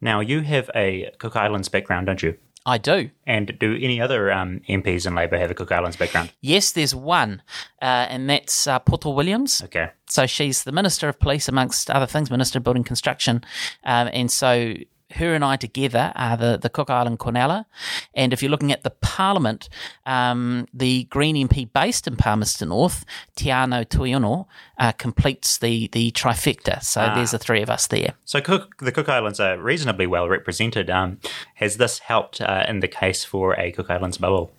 Now, 0.00 0.20
you 0.20 0.40
have 0.40 0.70
a 0.74 1.10
Cook 1.18 1.36
Islands 1.36 1.68
background, 1.68 2.06
don't 2.06 2.22
you? 2.22 2.36
I 2.66 2.78
do. 2.78 3.10
And 3.24 3.56
do 3.60 3.78
any 3.80 4.00
other 4.00 4.32
um, 4.32 4.60
MPs 4.68 5.06
in 5.06 5.14
Labor 5.14 5.38
have 5.38 5.52
a 5.52 5.54
Cook 5.54 5.70
Islands 5.70 5.96
background? 5.96 6.32
Yes, 6.40 6.72
there's 6.72 6.96
one, 6.96 7.40
uh, 7.80 8.08
and 8.10 8.28
that's 8.28 8.66
uh, 8.66 8.80
Poto 8.80 9.10
Williams. 9.10 9.62
Okay. 9.62 9.90
So 10.08 10.26
she's 10.26 10.64
the 10.64 10.72
Minister 10.72 11.08
of 11.08 11.20
Police, 11.20 11.48
amongst 11.48 11.88
other 11.90 12.06
things, 12.06 12.28
Minister 12.28 12.58
of 12.58 12.64
Building 12.64 12.82
Construction. 12.82 13.44
Um, 13.84 14.10
and 14.12 14.32
so 14.32 14.74
her 15.16 15.34
and 15.34 15.44
I 15.44 15.56
together 15.56 16.12
are 16.14 16.36
the, 16.36 16.58
the 16.60 16.68
Cook 16.68 16.90
Island 16.90 17.18
Cornella. 17.18 17.66
And 18.14 18.32
if 18.32 18.42
you're 18.42 18.50
looking 18.50 18.72
at 18.72 18.82
the 18.82 18.90
Parliament, 18.90 19.68
um, 20.04 20.66
the 20.72 21.04
Green 21.04 21.36
MP 21.36 21.70
based 21.72 22.06
in 22.06 22.16
Palmerston 22.16 22.68
North, 22.68 23.04
Teanau 23.36 23.84
Tuiono, 23.84 24.46
uh, 24.78 24.92
completes 24.92 25.58
the, 25.58 25.88
the 25.88 26.10
trifecta. 26.12 26.82
So 26.82 27.02
ah. 27.02 27.14
there's 27.14 27.32
the 27.32 27.38
three 27.38 27.62
of 27.62 27.70
us 27.70 27.86
there. 27.86 28.14
So 28.24 28.40
Cook, 28.40 28.78
the 28.78 28.92
Cook 28.92 29.08
Islands 29.08 29.40
are 29.40 29.58
reasonably 29.58 30.06
well 30.06 30.28
represented. 30.28 30.90
Um, 30.90 31.18
has 31.56 31.76
this 31.76 32.00
helped 32.00 32.40
uh, 32.40 32.64
in 32.68 32.80
the 32.80 32.88
case 32.88 33.24
for 33.24 33.58
a 33.58 33.72
Cook 33.72 33.90
Islands 33.90 34.18
bubble? 34.18 34.52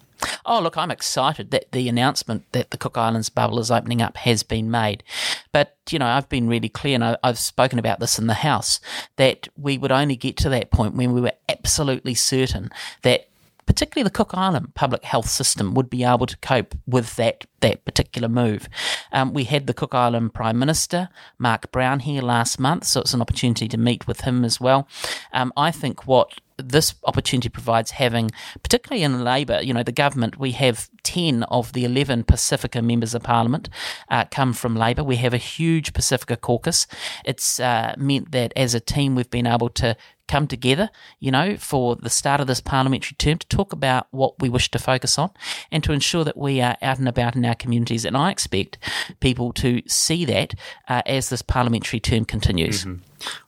Oh, 0.45 0.62
look, 0.62 0.77
I'm 0.77 0.91
excited 0.91 1.51
that 1.51 1.71
the 1.71 1.89
announcement 1.89 2.51
that 2.51 2.71
the 2.71 2.77
Cook 2.77 2.97
Islands 2.97 3.30
bubble 3.30 3.60
is 3.60 3.71
opening 3.71 4.01
up 4.01 4.17
has 4.17 4.43
been 4.43 4.71
made. 4.71 5.03
But, 5.51 5.77
you 5.89 5.99
know, 5.99 6.08
I've 6.08 6.30
been 6.30 6.47
really 6.47 6.69
clear, 6.69 6.95
and 6.95 7.03
I, 7.03 7.17
have 7.23 7.39
spoken 7.39 7.80
about 7.80 7.99
this 7.99 8.17
in 8.17 8.27
the 8.27 8.36
House, 8.36 8.80
that 9.17 9.47
we 9.58 9.77
would 9.77 9.91
only 9.91 10.15
get 10.15 10.38
to 10.38 10.49
that 10.49 10.71
point 10.71 10.95
when 10.95 11.13
we 11.13 11.21
were 11.21 11.34
absolutely 11.49 12.13
certain 12.13 12.69
that 13.03 13.27
particularly 13.67 14.03
the 14.03 14.10
Cook 14.10 14.32
Island 14.34 14.73
public 14.73 15.03
health 15.03 15.30
system 15.30 15.75
would 15.75 15.89
be 15.89 16.03
able 16.03 16.25
to 16.25 16.38
cope 16.38 16.73
with 16.88 17.15
that 17.17 17.45
that 17.60 17.86
particular 17.86 18.30
move. 18.30 18.67
Um, 19.12 19.34
we 19.34 19.43
had 19.43 19.67
the 19.67 19.73
Cook 19.73 19.93
Island 19.93 20.34
Prime 20.34 20.58
Minister 20.58 21.10
Mark 21.38 21.71
Brown 21.71 21.99
here 21.99 22.21
last 22.21 22.60
month, 22.60 22.86
so 22.86 23.01
it's 23.01 23.13
an 23.13 23.21
opportunity 23.21 23.67
to 23.67 23.77
meet 23.77 24.08
with 24.08 24.21
him 24.21 24.43
as 24.43 24.60
well. 24.60 24.88
Um, 25.34 25.51
I 25.56 25.71
think 25.71 26.08
what 26.08 26.39
this 26.57 26.95
opportunity 27.05 27.49
provides 27.49 27.91
having, 27.91 28.31
particularly 28.63 29.03
in 29.03 29.23
Labor, 29.23 29.61
you 29.61 29.73
know, 29.73 29.83
the 29.83 29.91
government, 29.91 30.39
we 30.39 30.51
have 30.51 30.89
10 31.07 31.43
of 31.43 31.71
the 31.71 31.85
11 31.85 32.25
Pacifica 32.25 32.81
members 32.81 33.15
of 33.15 33.23
parliament 33.23 33.69
uh, 34.09 34.25
come 34.29 34.51
from 34.51 34.75
Labor. 34.75 35.05
We 35.05 35.15
have 35.15 35.33
a 35.33 35.37
huge 35.37 35.93
Pacifica 35.93 36.35
caucus. 36.35 36.85
It's 37.23 37.61
uh, 37.61 37.95
meant 37.97 38.33
that 38.33 38.51
as 38.57 38.75
a 38.75 38.81
team, 38.81 39.15
we've 39.15 39.29
been 39.29 39.47
able 39.47 39.69
to 39.69 39.95
come 40.27 40.45
together, 40.45 40.89
you 41.21 41.31
know, 41.31 41.55
for 41.55 41.95
the 41.95 42.09
start 42.09 42.41
of 42.41 42.47
this 42.47 42.59
parliamentary 42.59 43.15
term 43.15 43.37
to 43.37 43.47
talk 43.47 43.71
about 43.71 44.07
what 44.11 44.37
we 44.41 44.49
wish 44.49 44.69
to 44.71 44.79
focus 44.79 45.17
on 45.17 45.31
and 45.71 45.81
to 45.85 45.93
ensure 45.93 46.25
that 46.25 46.35
we 46.35 46.59
are 46.59 46.75
out 46.81 46.99
and 46.99 47.07
about 47.07 47.37
in 47.37 47.45
our 47.45 47.55
communities. 47.55 48.03
And 48.03 48.17
I 48.17 48.29
expect 48.29 48.77
people 49.21 49.53
to 49.53 49.81
see 49.87 50.25
that 50.25 50.55
uh, 50.89 51.03
as 51.05 51.29
this 51.29 51.41
parliamentary 51.41 52.01
term 52.01 52.25
continues. 52.25 52.83
Mm-hmm. 52.83 53.03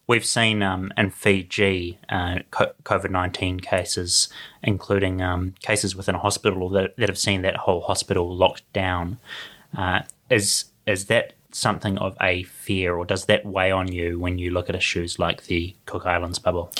We've 0.08 0.26
seen 0.26 0.64
um, 0.64 0.92
in 0.98 1.12
Fiji 1.12 2.00
uh, 2.10 2.40
COVID 2.52 3.12
19 3.12 3.60
cases, 3.60 4.30
including 4.64 5.22
um, 5.22 5.56
cases 5.62 5.96
within 5.96 6.16
a 6.16 6.20
hospital 6.20 6.70
that, 6.70 6.96
that, 6.98 7.10
have 7.10 7.18
seen 7.18 7.42
that 7.44 7.56
whole 7.56 7.82
hospital 7.82 8.36
locked 8.36 8.72
down. 8.74 9.18
Uh, 9.78 10.02
is, 10.30 10.66
is 10.86 11.06
that 11.06 11.34
something 11.52 11.98
of 11.98 12.16
a 12.22 12.44
fear, 12.44 12.96
or 12.96 13.06
does 13.06 13.26
that 13.26 13.46
weigh 13.46 13.72
on 13.72 13.92
you 13.92 14.20
when 14.20 14.38
you 14.38 14.52
look 14.52 14.70
at 14.70 14.76
issues 14.76 15.18
like 15.18 15.44
the 15.44 15.76
Cook 15.86 16.06
Islands 16.06 16.40
bubble? 16.40 16.72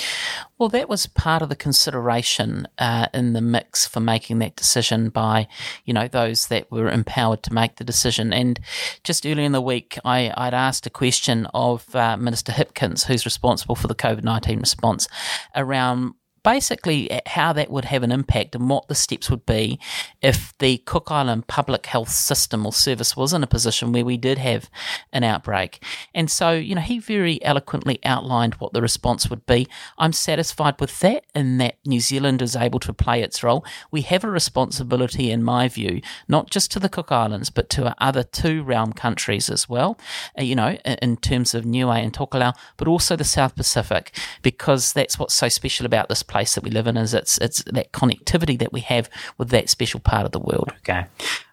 Well, 0.58 0.68
that 0.70 0.88
was 0.88 1.06
part 1.06 1.42
of 1.42 1.48
the 1.48 1.56
consideration 1.56 2.68
uh, 2.78 3.06
in 3.12 3.32
the 3.32 3.40
mix 3.40 3.86
for 3.86 4.00
making 4.00 4.38
that 4.40 4.56
decision 4.56 5.08
by, 5.08 5.48
you 5.84 5.92
know, 5.94 6.06
those 6.06 6.48
that 6.48 6.70
were 6.70 6.90
empowered 6.90 7.42
to 7.44 7.52
make 7.52 7.76
the 7.76 7.84
decision. 7.84 8.32
And 8.32 8.60
just 9.02 9.26
earlier 9.26 9.44
in 9.44 9.52
the 9.52 9.60
week, 9.60 9.98
I, 10.04 10.32
would 10.36 10.54
asked 10.54 10.86
a 10.86 10.90
question 10.90 11.46
of 11.54 11.94
uh, 11.94 12.16
Minister 12.16 12.52
Hipkins, 12.52 13.06
who's 13.06 13.24
responsible 13.24 13.74
for 13.74 13.88
the 13.88 13.94
COVID 13.94 14.22
nineteen 14.22 14.60
response, 14.60 15.08
around 15.56 16.14
basically 16.42 17.20
how 17.26 17.52
that 17.52 17.70
would 17.70 17.86
have 17.86 18.02
an 18.02 18.12
impact 18.12 18.54
and 18.54 18.68
what 18.68 18.88
the 18.88 18.94
steps 18.94 19.30
would 19.30 19.46
be 19.46 19.78
if 20.22 20.56
the 20.58 20.78
Cook 20.78 21.10
Island 21.10 21.46
public 21.46 21.86
health 21.86 22.10
system 22.10 22.66
or 22.66 22.72
service 22.72 23.16
was 23.16 23.32
in 23.32 23.42
a 23.42 23.46
position 23.46 23.92
where 23.92 24.04
we 24.04 24.16
did 24.16 24.38
have 24.38 24.70
an 25.12 25.24
outbreak. 25.24 25.82
And 26.14 26.30
so, 26.30 26.52
you 26.52 26.74
know, 26.74 26.80
he 26.80 26.98
very 26.98 27.42
eloquently 27.44 27.98
outlined 28.04 28.54
what 28.54 28.72
the 28.72 28.82
response 28.82 29.28
would 29.28 29.46
be. 29.46 29.66
I'm 29.98 30.12
satisfied 30.12 30.80
with 30.80 30.98
that 31.00 31.24
and 31.34 31.60
that 31.60 31.76
New 31.84 32.00
Zealand 32.00 32.42
is 32.42 32.56
able 32.56 32.80
to 32.80 32.92
play 32.92 33.22
its 33.22 33.42
role. 33.42 33.64
We 33.90 34.02
have 34.02 34.24
a 34.24 34.30
responsibility, 34.30 35.30
in 35.30 35.42
my 35.42 35.68
view, 35.68 36.00
not 36.28 36.50
just 36.50 36.70
to 36.72 36.78
the 36.78 36.88
Cook 36.88 37.12
Islands, 37.12 37.50
but 37.50 37.68
to 37.70 37.86
our 37.86 37.94
other 37.98 38.22
two 38.22 38.62
realm 38.62 38.92
countries 38.92 39.50
as 39.50 39.68
well, 39.68 39.98
uh, 40.38 40.42
you 40.42 40.54
know, 40.54 40.72
in 40.84 41.16
terms 41.16 41.54
of 41.54 41.64
Niue 41.64 41.90
and 41.90 42.12
Tokelau, 42.12 42.54
but 42.76 42.88
also 42.88 43.16
the 43.16 43.24
South 43.24 43.54
Pacific, 43.54 44.16
because 44.42 44.92
that's 44.92 45.18
what's 45.18 45.34
so 45.34 45.48
special 45.48 45.86
about 45.86 46.08
this 46.08 46.22
place 46.30 46.54
that 46.54 46.64
we 46.64 46.70
live 46.70 46.86
in 46.86 46.96
is 46.96 47.12
it's 47.12 47.36
it's 47.38 47.62
that 47.64 47.92
connectivity 47.92 48.58
that 48.58 48.72
we 48.72 48.80
have 48.80 49.10
with 49.36 49.50
that 49.50 49.68
special 49.68 50.00
part 50.00 50.24
of 50.24 50.32
the 50.32 50.38
world. 50.38 50.72
Okay, 50.78 51.04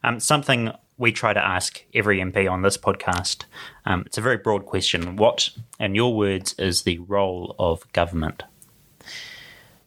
um, 0.04 0.20
something 0.20 0.72
we 0.98 1.12
try 1.12 1.34
to 1.34 1.44
ask 1.44 1.84
every 1.94 2.20
MP 2.20 2.50
on 2.50 2.62
this 2.62 2.78
podcast. 2.78 3.46
Um, 3.86 4.04
it's 4.06 4.18
a 4.18 4.22
very 4.22 4.38
broad 4.38 4.66
question. 4.66 5.16
What, 5.16 5.50
in 5.80 5.96
your 5.96 6.16
words, 6.16 6.54
is 6.58 6.84
the 6.84 7.00
role 7.00 7.56
of 7.60 7.92
government? 7.94 8.44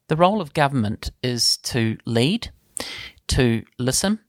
The 0.09 0.16
role 0.16 0.40
of 0.40 0.55
government 0.55 1.11
is 1.22 1.57
to 1.59 1.96
lead, 2.05 2.50
to 3.29 3.64
listen, 3.79 4.20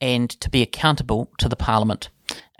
and 0.00 0.30
to 0.40 0.50
be 0.50 0.62
accountable 0.62 1.30
to 1.38 1.48
the 1.48 1.56
Parliament. 1.56 2.10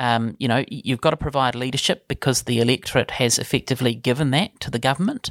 Um, 0.00 0.34
you 0.38 0.48
know, 0.48 0.64
you've 0.68 1.02
got 1.02 1.10
to 1.10 1.16
provide 1.16 1.54
leadership 1.54 2.08
because 2.08 2.42
the 2.42 2.58
electorate 2.58 3.12
has 3.12 3.38
effectively 3.38 3.94
given 3.94 4.30
that 4.30 4.58
to 4.60 4.70
the 4.70 4.78
government, 4.78 5.30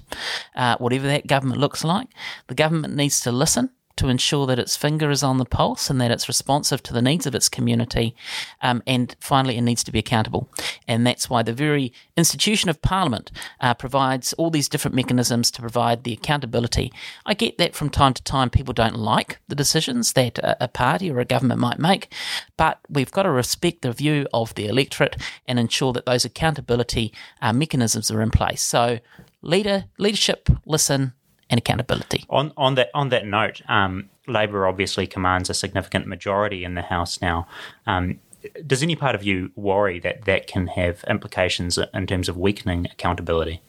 uh, 0.55 0.77
whatever 0.77 1.07
that 1.07 1.27
government 1.27 1.59
looks 1.59 1.83
like. 1.83 2.07
The 2.47 2.55
government 2.55 2.95
needs 2.95 3.19
to 3.21 3.31
listen 3.31 3.71
to 3.99 4.07
ensure 4.07 4.47
that 4.47 4.59
its 4.59 4.77
finger 4.77 5.09
is 5.09 5.23
on 5.23 5.39
the 5.39 5.45
pulse 5.45 5.89
and 5.89 5.99
that 5.99 6.09
it's 6.09 6.29
responsive 6.29 6.81
to 6.81 6.93
the 6.93 7.01
needs 7.01 7.27
of 7.27 7.35
its 7.35 7.49
community. 7.49 8.15
Um, 8.61 8.81
and 8.87 9.13
finally, 9.19 9.57
it 9.57 9.61
needs 9.61 9.83
to 9.83 9.91
be 9.91 9.99
accountable. 9.99 10.49
And 10.87 11.05
that's 11.05 11.29
why 11.29 11.43
the 11.43 11.51
very 11.51 11.91
institution 12.15 12.69
of 12.69 12.81
Parliament 12.81 13.29
uh, 13.59 13.73
provides 13.73 14.31
all 14.33 14.49
these 14.49 14.69
different 14.69 14.95
mechanisms 14.95 15.51
to 15.51 15.61
provide 15.61 16.05
the 16.05 16.13
accountability. 16.13 16.93
I 17.25 17.33
get 17.33 17.57
that 17.57 17.75
from 17.75 17.89
time 17.89 18.13
to 18.13 18.23
time 18.23 18.49
people 18.49 18.73
don't 18.73 18.95
like 18.95 19.39
the 19.49 19.55
decisions 19.55 20.13
that 20.13 20.39
a, 20.39 20.63
a 20.63 20.67
party 20.69 21.11
or 21.11 21.19
a 21.19 21.25
government 21.25 21.59
might 21.59 21.79
make, 21.79 22.13
but 22.55 22.79
we've 22.87 23.11
got 23.11 23.23
to 23.23 23.31
respect 23.31 23.81
the 23.81 23.91
view 23.91 24.27
of 24.33 24.55
the 24.55 24.67
electorate 24.67 25.17
and 25.45 25.59
ensure 25.59 25.91
that 25.91 26.05
those 26.05 26.23
accountability 26.23 27.13
uh, 27.41 27.51
mechanisms 27.51 28.09
are 28.09 28.21
in 28.21 28.31
place. 28.31 28.61
So, 28.61 28.99
leader, 29.41 29.85
leadership, 29.97 30.47
listen, 30.65 31.13
and 31.49 31.57
accountability. 31.57 32.25
On 32.29 32.53
on 32.57 32.75
that 32.75 32.89
on 32.93 33.09
that 33.09 33.25
note, 33.25 33.61
um, 33.67 34.09
Labor 34.27 34.67
obviously 34.67 35.07
commands 35.07 35.49
a 35.49 35.53
significant 35.53 36.07
majority 36.07 36.63
in 36.63 36.75
the 36.75 36.83
House 36.83 37.21
now. 37.21 37.47
Um, 37.87 38.19
does 38.65 38.81
any 38.83 38.95
part 38.95 39.15
of 39.15 39.23
you 39.23 39.51
worry 39.55 39.99
that 39.99 40.25
that 40.25 40.47
can 40.47 40.67
have 40.67 41.03
implications 41.07 41.77
in 41.93 42.07
terms 42.07 42.29
of 42.29 42.37
weakening 42.37 42.87
accountability? 42.91 43.61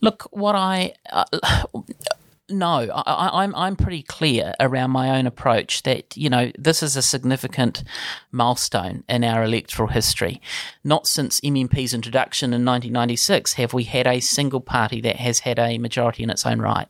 Look, 0.00 0.28
what 0.30 0.54
I 0.54 0.94
uh, 1.10 1.24
no, 2.50 2.88
I, 2.90 3.26
am 3.26 3.32
I'm, 3.32 3.54
I'm 3.54 3.76
pretty 3.76 4.02
clear 4.02 4.52
around 4.58 4.90
my 4.90 5.16
own 5.16 5.26
approach 5.26 5.84
that 5.84 6.16
you 6.16 6.28
know 6.28 6.50
this 6.58 6.82
is 6.82 6.96
a 6.96 7.02
significant 7.02 7.84
milestone 8.32 9.04
in 9.08 9.22
our 9.22 9.44
electoral 9.44 9.88
history. 9.88 10.40
Not 10.82 11.06
since 11.06 11.40
MMP's 11.40 11.94
introduction 11.94 12.48
in 12.48 12.64
1996 12.64 13.54
have 13.54 13.72
we 13.72 13.84
had 13.84 14.08
a 14.08 14.18
single 14.18 14.60
party 14.60 15.00
that 15.02 15.16
has 15.16 15.40
had 15.40 15.58
a 15.60 15.78
majority 15.78 16.24
in 16.24 16.30
its 16.30 16.44
own 16.44 16.60
right. 16.60 16.88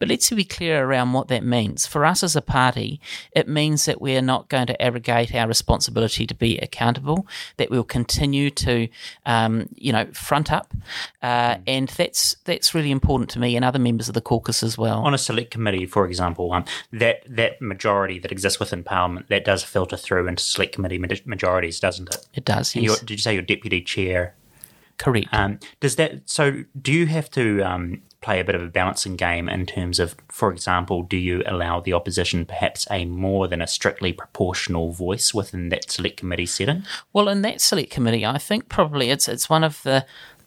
But 0.00 0.08
let's 0.08 0.30
be 0.30 0.44
clear 0.44 0.84
around 0.84 1.12
what 1.12 1.28
that 1.28 1.44
means. 1.44 1.86
For 1.86 2.04
us 2.04 2.24
as 2.24 2.34
a 2.34 2.42
party, 2.42 3.00
it 3.32 3.48
means 3.48 3.84
that 3.84 4.00
we 4.00 4.16
are 4.16 4.22
not 4.22 4.48
going 4.48 4.66
to 4.66 4.82
abrogate 4.82 5.34
our 5.34 5.46
responsibility 5.46 6.26
to 6.26 6.34
be 6.34 6.58
accountable. 6.58 7.26
That 7.56 7.70
we'll 7.70 7.84
continue 7.84 8.50
to, 8.50 8.88
um, 9.24 9.68
you 9.76 9.92
know, 9.92 10.06
front 10.12 10.52
up, 10.52 10.74
uh, 11.22 11.58
and 11.68 11.88
that's 11.88 12.36
that's 12.44 12.74
really 12.74 12.90
important 12.90 13.30
to 13.30 13.38
me 13.38 13.54
and 13.54 13.64
other 13.64 13.78
members 13.78 14.08
of 14.08 14.14
the 14.14 14.20
caucus 14.20 14.64
as 14.64 14.76
well. 14.76 14.87
On 14.92 15.14
a 15.14 15.18
select 15.18 15.50
committee, 15.50 15.86
for 15.86 16.06
example, 16.06 16.52
um, 16.52 16.64
that 16.92 17.22
that 17.28 17.60
majority 17.60 18.18
that 18.18 18.32
exists 18.32 18.60
within 18.60 18.82
Parliament 18.84 19.28
that 19.28 19.44
does 19.44 19.62
filter 19.62 19.96
through 19.96 20.28
into 20.28 20.42
select 20.42 20.74
committee 20.74 20.98
majorities, 20.98 21.80
doesn't 21.80 22.14
it? 22.14 22.26
It 22.34 22.44
does. 22.44 22.74
Yes. 22.74 22.84
Your, 22.84 22.96
did 22.96 23.10
you 23.10 23.18
say 23.18 23.34
your 23.34 23.42
deputy 23.42 23.80
chair? 23.80 24.34
Correct. 24.98 25.28
Um, 25.32 25.60
does 25.80 25.96
that 25.96 26.28
so? 26.28 26.64
Do 26.80 26.92
you 26.92 27.06
have 27.06 27.30
to 27.30 27.62
um, 27.62 28.02
play 28.20 28.40
a 28.40 28.44
bit 28.44 28.54
of 28.54 28.62
a 28.62 28.68
balancing 28.68 29.16
game 29.16 29.48
in 29.48 29.64
terms 29.64 30.00
of, 30.00 30.16
for 30.28 30.50
example, 30.50 31.02
do 31.02 31.16
you 31.16 31.42
allow 31.46 31.80
the 31.80 31.92
opposition 31.92 32.44
perhaps 32.44 32.86
a 32.90 33.04
more 33.04 33.46
than 33.46 33.62
a 33.62 33.66
strictly 33.66 34.12
proportional 34.12 34.90
voice 34.90 35.32
within 35.32 35.68
that 35.68 35.90
select 35.90 36.16
committee 36.16 36.46
setting? 36.46 36.82
Well, 37.12 37.28
in 37.28 37.42
that 37.42 37.60
select 37.60 37.90
committee, 37.90 38.26
I 38.26 38.38
think 38.38 38.68
probably 38.68 39.10
it's 39.10 39.28
it's 39.28 39.48
one 39.48 39.64
of 39.64 39.82
the 39.82 40.04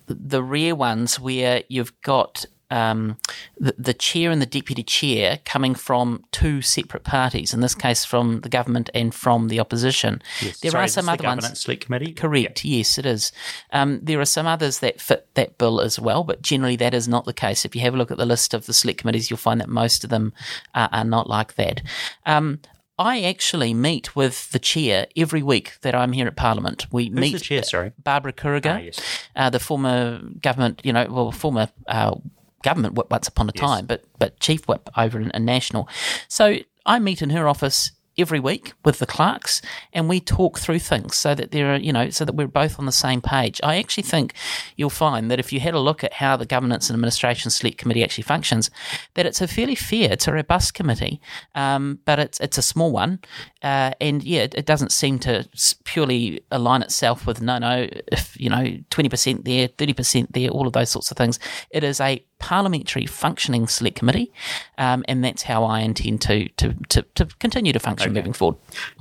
the 0.08 0.43
rare 0.43 0.75
ones 0.75 1.19
where 1.19 1.63
you've 1.69 1.99
got 2.01 2.45
um, 2.71 3.17
the, 3.60 3.75
the, 3.77 3.93
chair 3.93 4.31
and 4.31 4.41
the 4.41 4.45
deputy 4.45 4.81
chair 4.81 5.39
coming 5.43 5.75
from 5.75 6.23
two 6.31 6.62
separate 6.62 7.03
parties, 7.03 7.53
in 7.53 7.60
this 7.60 7.75
case 7.75 8.05
from 8.05 8.39
the 8.41 8.49
government 8.49 8.89
and 8.93 9.13
from 9.13 9.49
the 9.49 9.60
opposition. 9.60 10.21
Yes. 10.41 10.62
There 10.62 10.71
Sorry, 10.71 10.86
are 10.86 10.88
some 10.88 11.10
other 11.10 11.25
ones. 11.25 11.60
Select 11.60 11.86
committee? 11.86 12.13
Correct, 12.13 12.63
yes, 12.63 12.97
it 12.97 13.05
is. 13.05 13.34
Um, 13.73 13.99
there 14.01 14.21
are 14.21 14.25
some 14.25 14.47
others 14.47 14.79
that 14.79 15.01
fit 15.01 15.27
that 15.36 15.57
bill 15.57 15.81
as 15.81 15.99
well, 15.99 16.23
but 16.23 16.41
generally 16.41 16.77
that 16.77 16.93
is 16.93 17.07
not 17.07 17.25
the 17.25 17.34
case. 17.34 17.65
If 17.65 17.75
you 17.75 17.81
have 17.81 17.93
a 17.93 17.97
look 17.97 18.10
at 18.10 18.17
the 18.17 18.25
list 18.25 18.53
of 18.53 18.65
the 18.65 18.73
select 18.73 19.01
committees, 19.01 19.29
you'll 19.29 19.38
find 19.38 19.60
that 19.60 19.69
most 19.69 20.05
of 20.05 20.10
them 20.10 20.34
are, 20.73 20.89
are 20.93 21.05
not 21.05 21.29
like 21.29 21.55
that. 21.55 21.81
Um, 22.25 22.60
I 22.97 23.23
actually 23.23 23.73
meet 23.73 24.15
with 24.15 24.51
the 24.51 24.60
chair 24.60 25.07
every 25.17 25.41
week 25.41 25.73
that 25.81 25.95
I'm 25.95 26.13
here 26.13 26.27
at 26.27 26.36
Parliament. 26.36 26.88
We 26.91 27.07
Who's 27.07 27.19
meet 27.19 27.34
the 27.34 27.39
chair, 27.39 27.63
sorry? 27.63 27.91
Barbara 28.01 28.31
Kuriger, 28.31 28.75
ah, 28.75 28.77
yes. 28.77 29.01
uh, 29.36 29.49
the 29.49 29.60
former 29.60 30.21
government, 30.41 30.81
you 30.84 30.93
know, 30.93 31.07
well, 31.10 31.31
former 31.31 31.69
uh, 31.88 32.15
government 32.63 32.95
whip 32.95 33.10
once 33.10 33.28
upon 33.28 33.50
a 33.50 33.54
yes. 33.56 33.62
time, 33.62 33.86
but 33.86 34.04
but 34.19 34.39
chief 34.39 34.67
whip 34.67 34.89
over 34.97 35.19
in, 35.19 35.32
in 35.32 35.45
national. 35.45 35.88
So 36.28 36.58
I 36.86 37.00
meet 37.00 37.21
in 37.21 37.30
her 37.32 37.47
office 37.47 37.91
every 38.17 38.39
week 38.39 38.74
with 38.84 39.00
the 39.00 39.06
clerks 39.06 39.62
and 39.93 40.10
we 40.10 40.19
talk 40.19 40.60
through 40.60 40.80
things 40.80 41.15
so 41.15 41.34
that 41.34 41.52
there 41.52 41.74
are 41.74 41.78
you 41.78 41.93
know 41.93 42.10
so 42.10 42.26
that 42.26 42.36
we're 42.36 42.47
both 42.47 42.78
on 42.78 42.86
the 42.86 42.91
same 42.91 43.21
page 43.21 43.62
i 43.63 43.78
actually 43.78 44.04
think 44.04 44.34
you'll 44.76 44.89
find 44.89 45.32
that 45.32 45.39
if 45.39 45.54
you 45.54 45.62
had 45.62 45.74
a 45.74 45.80
look 45.80 46.04
at 46.04 46.13
how 46.13 46.36
the 46.36 46.45
governance 46.45 46.89
and 46.89 46.95
administration 46.95 47.50
select 47.50 47.78
committee 47.78 48.04
actually 48.04 48.24
functions 48.24 48.69
that 49.13 49.26
it's 49.26 49.39
a 49.39 49.47
fairly 49.47 49.76
fair 49.76 50.12
it's 50.12 50.28
a 50.28 50.34
robust 50.34 50.74
committee 50.74 51.21
um, 51.56 52.00
but 52.04 52.19
it's 52.19 52.39
it's 52.41 52.58
a 52.58 52.62
small 52.62 52.91
one 52.91 53.19
uh, 53.63 53.91
and 54.02 54.24
yeah 54.24 54.41
it, 54.41 54.56
it, 54.56 54.65
doesn't 54.65 54.91
seem 54.91 55.17
to 55.17 55.47
purely 55.86 56.41
align 56.52 56.82
itself 56.82 57.26
with 57.26 57.41
no 57.41 57.58
no 57.60 57.88
if 58.12 58.39
you 58.39 58.50
know 58.50 58.63
20% 58.89 59.45
there 59.45 59.67
30% 59.69 60.28
there 60.32 60.50
all 60.50 60.67
of 60.67 60.74
those 60.74 60.89
sorts 60.89 61.12
of 61.12 61.17
things 61.17 61.39
it 61.71 61.84
is 61.84 62.02
a 62.02 62.24
parliamentary 62.41 63.06
functioning 63.06 63.67
select 63.67 63.95
committee, 63.95 64.34
um, 64.77 65.06
and 65.08 65.23
that's 65.23 65.43
how 65.43 65.63
I 65.63 65.82
intend 65.82 66.21
to 66.23 66.49
to, 66.49 66.73
to, 66.89 67.04
to 67.15 67.25
continue 67.39 67.71
to 67.71 67.80
function 67.80 68.10
okay. 68.10 68.19
moving 68.19 68.34
forward. 68.34 68.58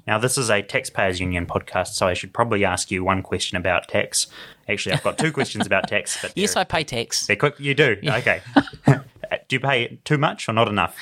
Now, 0.06 0.18
this 0.18 0.38
is 0.38 0.50
a 0.50 0.62
taxpayers 0.62 1.18
union 1.18 1.46
podcast, 1.46 1.94
so 1.94 2.06
I 2.06 2.14
should 2.14 2.32
probably 2.32 2.64
ask 2.64 2.90
you 2.90 3.02
one 3.02 3.22
question 3.22 3.56
about 3.56 3.88
tax. 3.88 4.26
Actually, 4.68 4.94
I've 4.94 5.02
got 5.02 5.18
two 5.18 5.32
questions 5.32 5.66
about 5.66 5.88
tax. 5.88 6.18
But 6.22 6.32
yes, 6.36 6.54
I 6.54 6.64
pay 6.64 6.84
tax. 6.84 7.26
They're 7.26 7.36
quick. 7.36 7.58
You 7.58 7.74
do. 7.74 7.96
Yeah. 8.02 8.16
Okay. 8.18 8.42
do 8.86 9.56
you 9.56 9.60
pay 9.60 9.98
too 10.04 10.18
much 10.18 10.48
or 10.48 10.52
not 10.52 10.68
enough? 10.68 10.94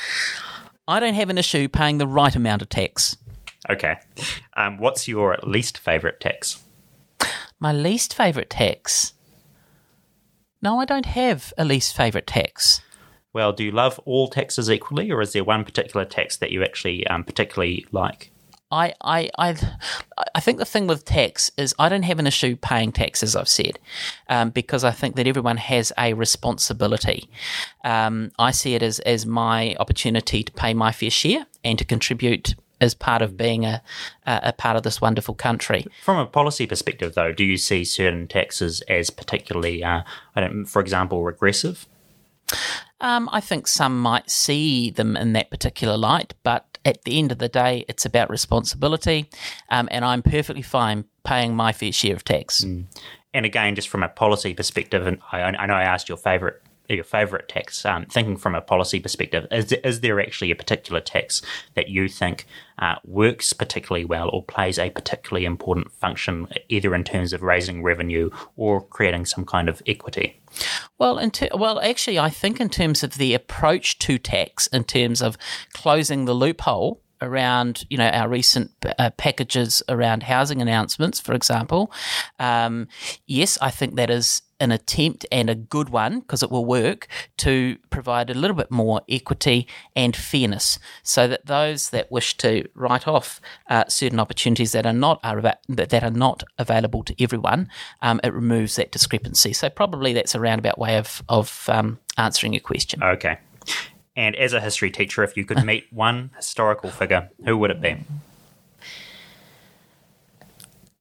I 0.86 1.00
don't 1.00 1.14
have 1.14 1.28
an 1.28 1.38
issue 1.38 1.68
paying 1.68 1.98
the 1.98 2.06
right 2.06 2.34
amount 2.34 2.62
of 2.62 2.68
tax. 2.68 3.16
Okay. 3.68 3.96
Um, 4.56 4.78
what's 4.78 5.08
your 5.08 5.38
least 5.42 5.78
favourite 5.78 6.20
tax? 6.20 6.62
My 7.58 7.72
least 7.72 8.14
favourite 8.14 8.50
tax. 8.50 9.14
No, 10.60 10.80
I 10.80 10.84
don't 10.84 11.06
have 11.06 11.52
a 11.56 11.64
least 11.64 11.96
favourite 11.96 12.26
tax. 12.26 12.80
Well, 13.32 13.52
do 13.52 13.64
you 13.64 13.70
love 13.70 14.00
all 14.04 14.28
taxes 14.28 14.70
equally, 14.70 15.10
or 15.10 15.20
is 15.20 15.32
there 15.32 15.44
one 15.44 15.64
particular 15.64 16.04
tax 16.04 16.36
that 16.38 16.50
you 16.50 16.64
actually 16.64 17.06
um, 17.06 17.24
particularly 17.24 17.86
like? 17.92 18.32
I, 18.70 18.92
I, 19.00 19.30
I, 19.38 19.56
I 20.34 20.40
think 20.40 20.58
the 20.58 20.64
thing 20.64 20.86
with 20.86 21.04
tax 21.04 21.50
is 21.56 21.74
I 21.78 21.88
don't 21.88 22.02
have 22.02 22.18
an 22.18 22.26
issue 22.26 22.56
paying 22.56 22.92
tax, 22.92 23.22
as 23.22 23.34
I've 23.34 23.48
said, 23.48 23.78
um, 24.28 24.50
because 24.50 24.84
I 24.84 24.90
think 24.90 25.16
that 25.16 25.26
everyone 25.26 25.56
has 25.56 25.92
a 25.96 26.12
responsibility. 26.12 27.30
Um, 27.82 28.30
I 28.38 28.50
see 28.50 28.74
it 28.74 28.82
as, 28.82 28.98
as 29.00 29.24
my 29.24 29.74
opportunity 29.80 30.42
to 30.42 30.52
pay 30.52 30.74
my 30.74 30.92
fair 30.92 31.10
share 31.10 31.46
and 31.64 31.78
to 31.78 31.84
contribute 31.84 32.56
as 32.80 32.94
part 32.94 33.22
of 33.22 33.36
being 33.36 33.64
a, 33.64 33.82
a 34.26 34.52
part 34.52 34.76
of 34.76 34.82
this 34.82 35.00
wonderful 35.00 35.34
country. 35.34 35.86
From 36.04 36.18
a 36.18 36.26
policy 36.26 36.66
perspective, 36.66 37.14
though, 37.14 37.32
do 37.32 37.44
you 37.44 37.56
see 37.56 37.84
certain 37.84 38.28
taxes 38.28 38.80
as 38.82 39.10
particularly, 39.10 39.82
uh, 39.82 40.02
I 40.36 40.40
don't, 40.40 40.64
for 40.64 40.80
example, 40.80 41.22
regressive? 41.22 41.86
Um, 43.00 43.28
I 43.32 43.40
think 43.40 43.66
some 43.66 44.00
might 44.00 44.30
see 44.30 44.90
them 44.90 45.16
in 45.16 45.32
that 45.34 45.50
particular 45.50 45.96
light, 45.96 46.34
but 46.42 46.78
at 46.84 47.04
the 47.04 47.18
end 47.18 47.30
of 47.30 47.38
the 47.38 47.48
day, 47.48 47.84
it's 47.88 48.06
about 48.06 48.30
responsibility, 48.30 49.28
um, 49.68 49.88
and 49.90 50.04
I'm 50.04 50.22
perfectly 50.22 50.62
fine 50.62 51.04
paying 51.24 51.54
my 51.54 51.72
fair 51.72 51.92
share 51.92 52.14
of 52.14 52.24
tax. 52.24 52.64
Mm. 52.64 52.86
And 53.34 53.44
again, 53.44 53.74
just 53.74 53.88
from 53.88 54.02
a 54.02 54.08
policy 54.08 54.54
perspective, 54.54 55.06
and 55.06 55.18
I, 55.30 55.42
I 55.42 55.66
know 55.66 55.74
I 55.74 55.82
asked 55.82 56.08
your 56.08 56.16
favourite 56.16 56.56
your 56.94 57.04
favourite 57.04 57.48
tax? 57.48 57.84
Um, 57.84 58.06
thinking 58.06 58.36
from 58.36 58.54
a 58.54 58.60
policy 58.60 59.00
perspective, 59.00 59.46
is 59.50 59.72
is 59.72 60.00
there 60.00 60.20
actually 60.20 60.50
a 60.50 60.56
particular 60.56 61.00
tax 61.00 61.42
that 61.74 61.88
you 61.88 62.08
think 62.08 62.46
uh, 62.78 62.96
works 63.04 63.52
particularly 63.52 64.04
well 64.04 64.30
or 64.32 64.42
plays 64.42 64.78
a 64.78 64.90
particularly 64.90 65.44
important 65.44 65.92
function, 65.92 66.48
either 66.68 66.94
in 66.94 67.04
terms 67.04 67.32
of 67.32 67.42
raising 67.42 67.82
revenue 67.82 68.30
or 68.56 68.80
creating 68.80 69.26
some 69.26 69.44
kind 69.44 69.68
of 69.68 69.82
equity? 69.86 70.40
Well, 70.98 71.30
ter- 71.30 71.48
well, 71.54 71.80
actually, 71.80 72.18
I 72.18 72.30
think 72.30 72.60
in 72.60 72.68
terms 72.68 73.02
of 73.02 73.14
the 73.14 73.34
approach 73.34 73.98
to 74.00 74.18
tax, 74.18 74.66
in 74.68 74.84
terms 74.84 75.22
of 75.22 75.36
closing 75.72 76.24
the 76.24 76.34
loophole 76.34 77.02
around 77.20 77.84
you 77.90 77.98
know 77.98 78.08
our 78.08 78.28
recent 78.28 78.70
uh, 78.98 79.10
packages 79.10 79.82
around 79.88 80.22
housing 80.22 80.62
announcements, 80.62 81.20
for 81.20 81.34
example. 81.34 81.92
Um, 82.38 82.88
yes, 83.26 83.58
I 83.60 83.70
think 83.70 83.96
that 83.96 84.10
is 84.10 84.42
an 84.60 84.72
attempt 84.72 85.24
and 85.30 85.48
a 85.48 85.54
good 85.54 85.90
one 85.90 86.20
because 86.20 86.42
it 86.42 86.50
will 86.50 86.64
work 86.64 87.06
to 87.38 87.76
provide 87.90 88.30
a 88.30 88.34
little 88.34 88.56
bit 88.56 88.70
more 88.70 89.02
equity 89.08 89.66
and 89.94 90.16
fairness, 90.16 90.78
so 91.02 91.28
that 91.28 91.46
those 91.46 91.90
that 91.90 92.10
wish 92.10 92.36
to 92.38 92.68
write 92.74 93.06
off 93.06 93.40
uh, 93.68 93.84
certain 93.88 94.20
opportunities 94.20 94.72
that 94.72 94.86
are 94.86 94.92
not 94.92 95.20
are 95.22 95.40
that 95.68 96.04
are 96.04 96.10
not 96.10 96.44
available 96.58 97.02
to 97.04 97.22
everyone, 97.22 97.68
um, 98.02 98.20
it 98.24 98.32
removes 98.32 98.76
that 98.76 98.92
discrepancy. 98.92 99.52
So 99.52 99.68
probably 99.68 100.12
that's 100.12 100.34
a 100.34 100.40
roundabout 100.40 100.78
way 100.78 100.96
of 100.98 101.22
of 101.28 101.68
um, 101.68 101.98
answering 102.16 102.52
your 102.52 102.60
question. 102.60 103.02
Okay. 103.02 103.38
And 104.16 104.34
as 104.34 104.52
a 104.52 104.60
history 104.60 104.90
teacher, 104.90 105.22
if 105.22 105.36
you 105.36 105.44
could 105.44 105.64
meet 105.64 105.86
one 105.92 106.30
historical 106.36 106.90
figure, 106.90 107.30
who 107.44 107.56
would 107.56 107.70
it 107.70 107.80
be? 107.80 107.98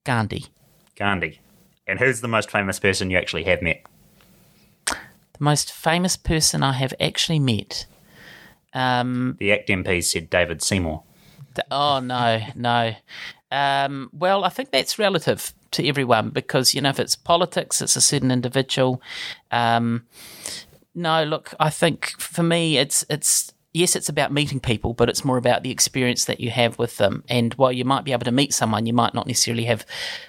Gandhi. 0.04 0.46
Gandhi. 0.96 1.40
And 1.88 2.00
who's 2.00 2.22
the 2.22 2.28
most 2.28 2.52
famous 2.52 2.80
person 2.80 3.10
you 3.10 3.18
actually 3.18 3.44
have 3.46 3.62
met? 3.62 3.86
The 4.86 4.96
most 5.40 5.72
famous 5.72 6.18
person 6.18 6.64
I 6.64 6.74
have 6.74 6.94
actually 7.00 7.40
met. 7.40 7.86
Um, 8.74 9.38
the 9.40 9.52
ACT 9.52 9.70
MP 9.70 10.04
said 10.04 10.30
David 10.30 10.62
Seymour. 10.62 11.04
The, 11.56 11.66
oh, 11.72 12.00
no, 12.00 12.42
no. 12.56 12.94
Um, 13.52 14.10
well, 14.14 14.44
I 14.44 14.50
think 14.50 14.72
that's 14.72 15.00
relative 15.00 15.54
to 15.72 15.88
everyone 15.88 16.30
because, 16.32 16.74
you 16.74 16.82
know, 16.82 16.90
if 16.90 17.00
it's 17.00 17.16
politics, 17.16 17.82
it's 17.82 17.96
a 17.96 18.02
certain 18.02 18.32
individual. 18.32 19.02
Um, 19.52 20.06
no, 20.94 21.24
look, 21.24 21.54
I 21.60 21.70
think 21.70 22.08
for 22.18 22.44
me, 22.44 22.78
it's 22.78 23.06
it's 23.10 23.54
yes, 23.78 23.96
it's 23.96 24.10
about 24.10 24.32
meeting 24.32 24.60
people, 24.60 24.94
but 24.94 25.10
it's 25.10 25.24
more 25.24 25.38
about 25.38 25.64
the 25.64 25.72
experience 25.72 26.26
that 26.26 26.40
you 26.40 26.50
have 26.50 26.78
with 26.80 26.98
them. 26.98 27.24
And 27.30 27.54
while 27.54 27.72
you 27.72 27.86
might 27.86 28.04
be 28.04 28.12
able 28.12 28.26
to 28.26 28.32
meet 28.32 28.54
someone, 28.54 28.86
you 28.86 28.94
might 28.94 29.14
not 29.14 29.28
necessarily 29.28 29.66
have 29.66 29.86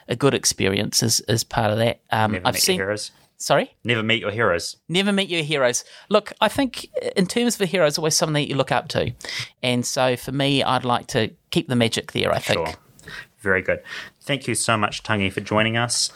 a 0.06 0.14
good 0.14 0.34
experience 0.34 1.02
as, 1.02 1.20
as 1.20 1.44
part 1.44 1.70
of 1.70 1.78
that. 1.78 2.00
Um, 2.10 2.32
Never 2.32 2.46
I've 2.46 2.58
seen 2.58 2.76
heroes. 2.76 3.10
Sorry? 3.38 3.74
Never 3.84 4.02
meet 4.02 4.20
your 4.20 4.32
heroes. 4.32 4.76
Never 4.88 5.12
meet 5.12 5.28
your 5.28 5.44
heroes. 5.44 5.84
Look, 6.08 6.32
I 6.40 6.48
think 6.48 6.88
in 7.16 7.26
terms 7.26 7.54
of 7.54 7.60
a 7.60 7.66
hero, 7.66 7.86
it's 7.86 7.96
always 7.96 8.16
something 8.16 8.34
that 8.34 8.48
you 8.48 8.56
look 8.56 8.72
up 8.72 8.88
to. 8.88 9.12
And 9.62 9.86
so 9.86 10.16
for 10.16 10.32
me, 10.32 10.62
I'd 10.62 10.84
like 10.84 11.06
to 11.08 11.30
keep 11.50 11.68
the 11.68 11.76
magic 11.76 12.12
there, 12.12 12.32
I 12.32 12.40
think. 12.40 12.66
Sure. 12.66 12.74
Very 13.38 13.62
good. 13.62 13.80
Thank 14.20 14.48
you 14.48 14.56
so 14.56 14.76
much, 14.76 15.04
Tangi, 15.04 15.30
for 15.30 15.40
joining 15.40 15.76
us. 15.76 16.10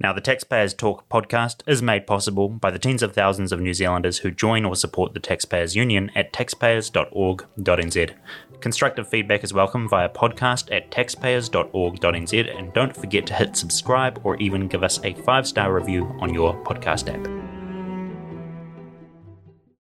Now, 0.00 0.12
the 0.12 0.20
Taxpayers 0.20 0.74
Talk 0.74 1.08
podcast 1.08 1.62
is 1.68 1.80
made 1.80 2.06
possible 2.06 2.48
by 2.48 2.70
the 2.72 2.80
tens 2.80 3.02
of 3.02 3.12
thousands 3.12 3.52
of 3.52 3.60
New 3.60 3.72
Zealanders 3.72 4.18
who 4.18 4.30
join 4.30 4.64
or 4.64 4.74
support 4.74 5.14
the 5.14 5.20
Taxpayers 5.20 5.76
Union 5.76 6.10
at 6.16 6.32
taxpayers.org.nz. 6.32 8.10
Constructive 8.60 9.08
feedback 9.08 9.44
is 9.44 9.54
welcome 9.54 9.88
via 9.88 10.08
podcast 10.08 10.74
at 10.74 10.90
taxpayers.org.nz 10.90 12.58
and 12.58 12.72
don't 12.72 12.96
forget 12.96 13.26
to 13.26 13.34
hit 13.34 13.56
subscribe 13.56 14.20
or 14.24 14.36
even 14.36 14.66
give 14.66 14.82
us 14.82 14.98
a 15.04 15.14
five 15.22 15.46
star 15.46 15.72
review 15.72 16.06
on 16.18 16.34
your 16.34 16.54
podcast 16.64 17.12
app. 17.14 17.53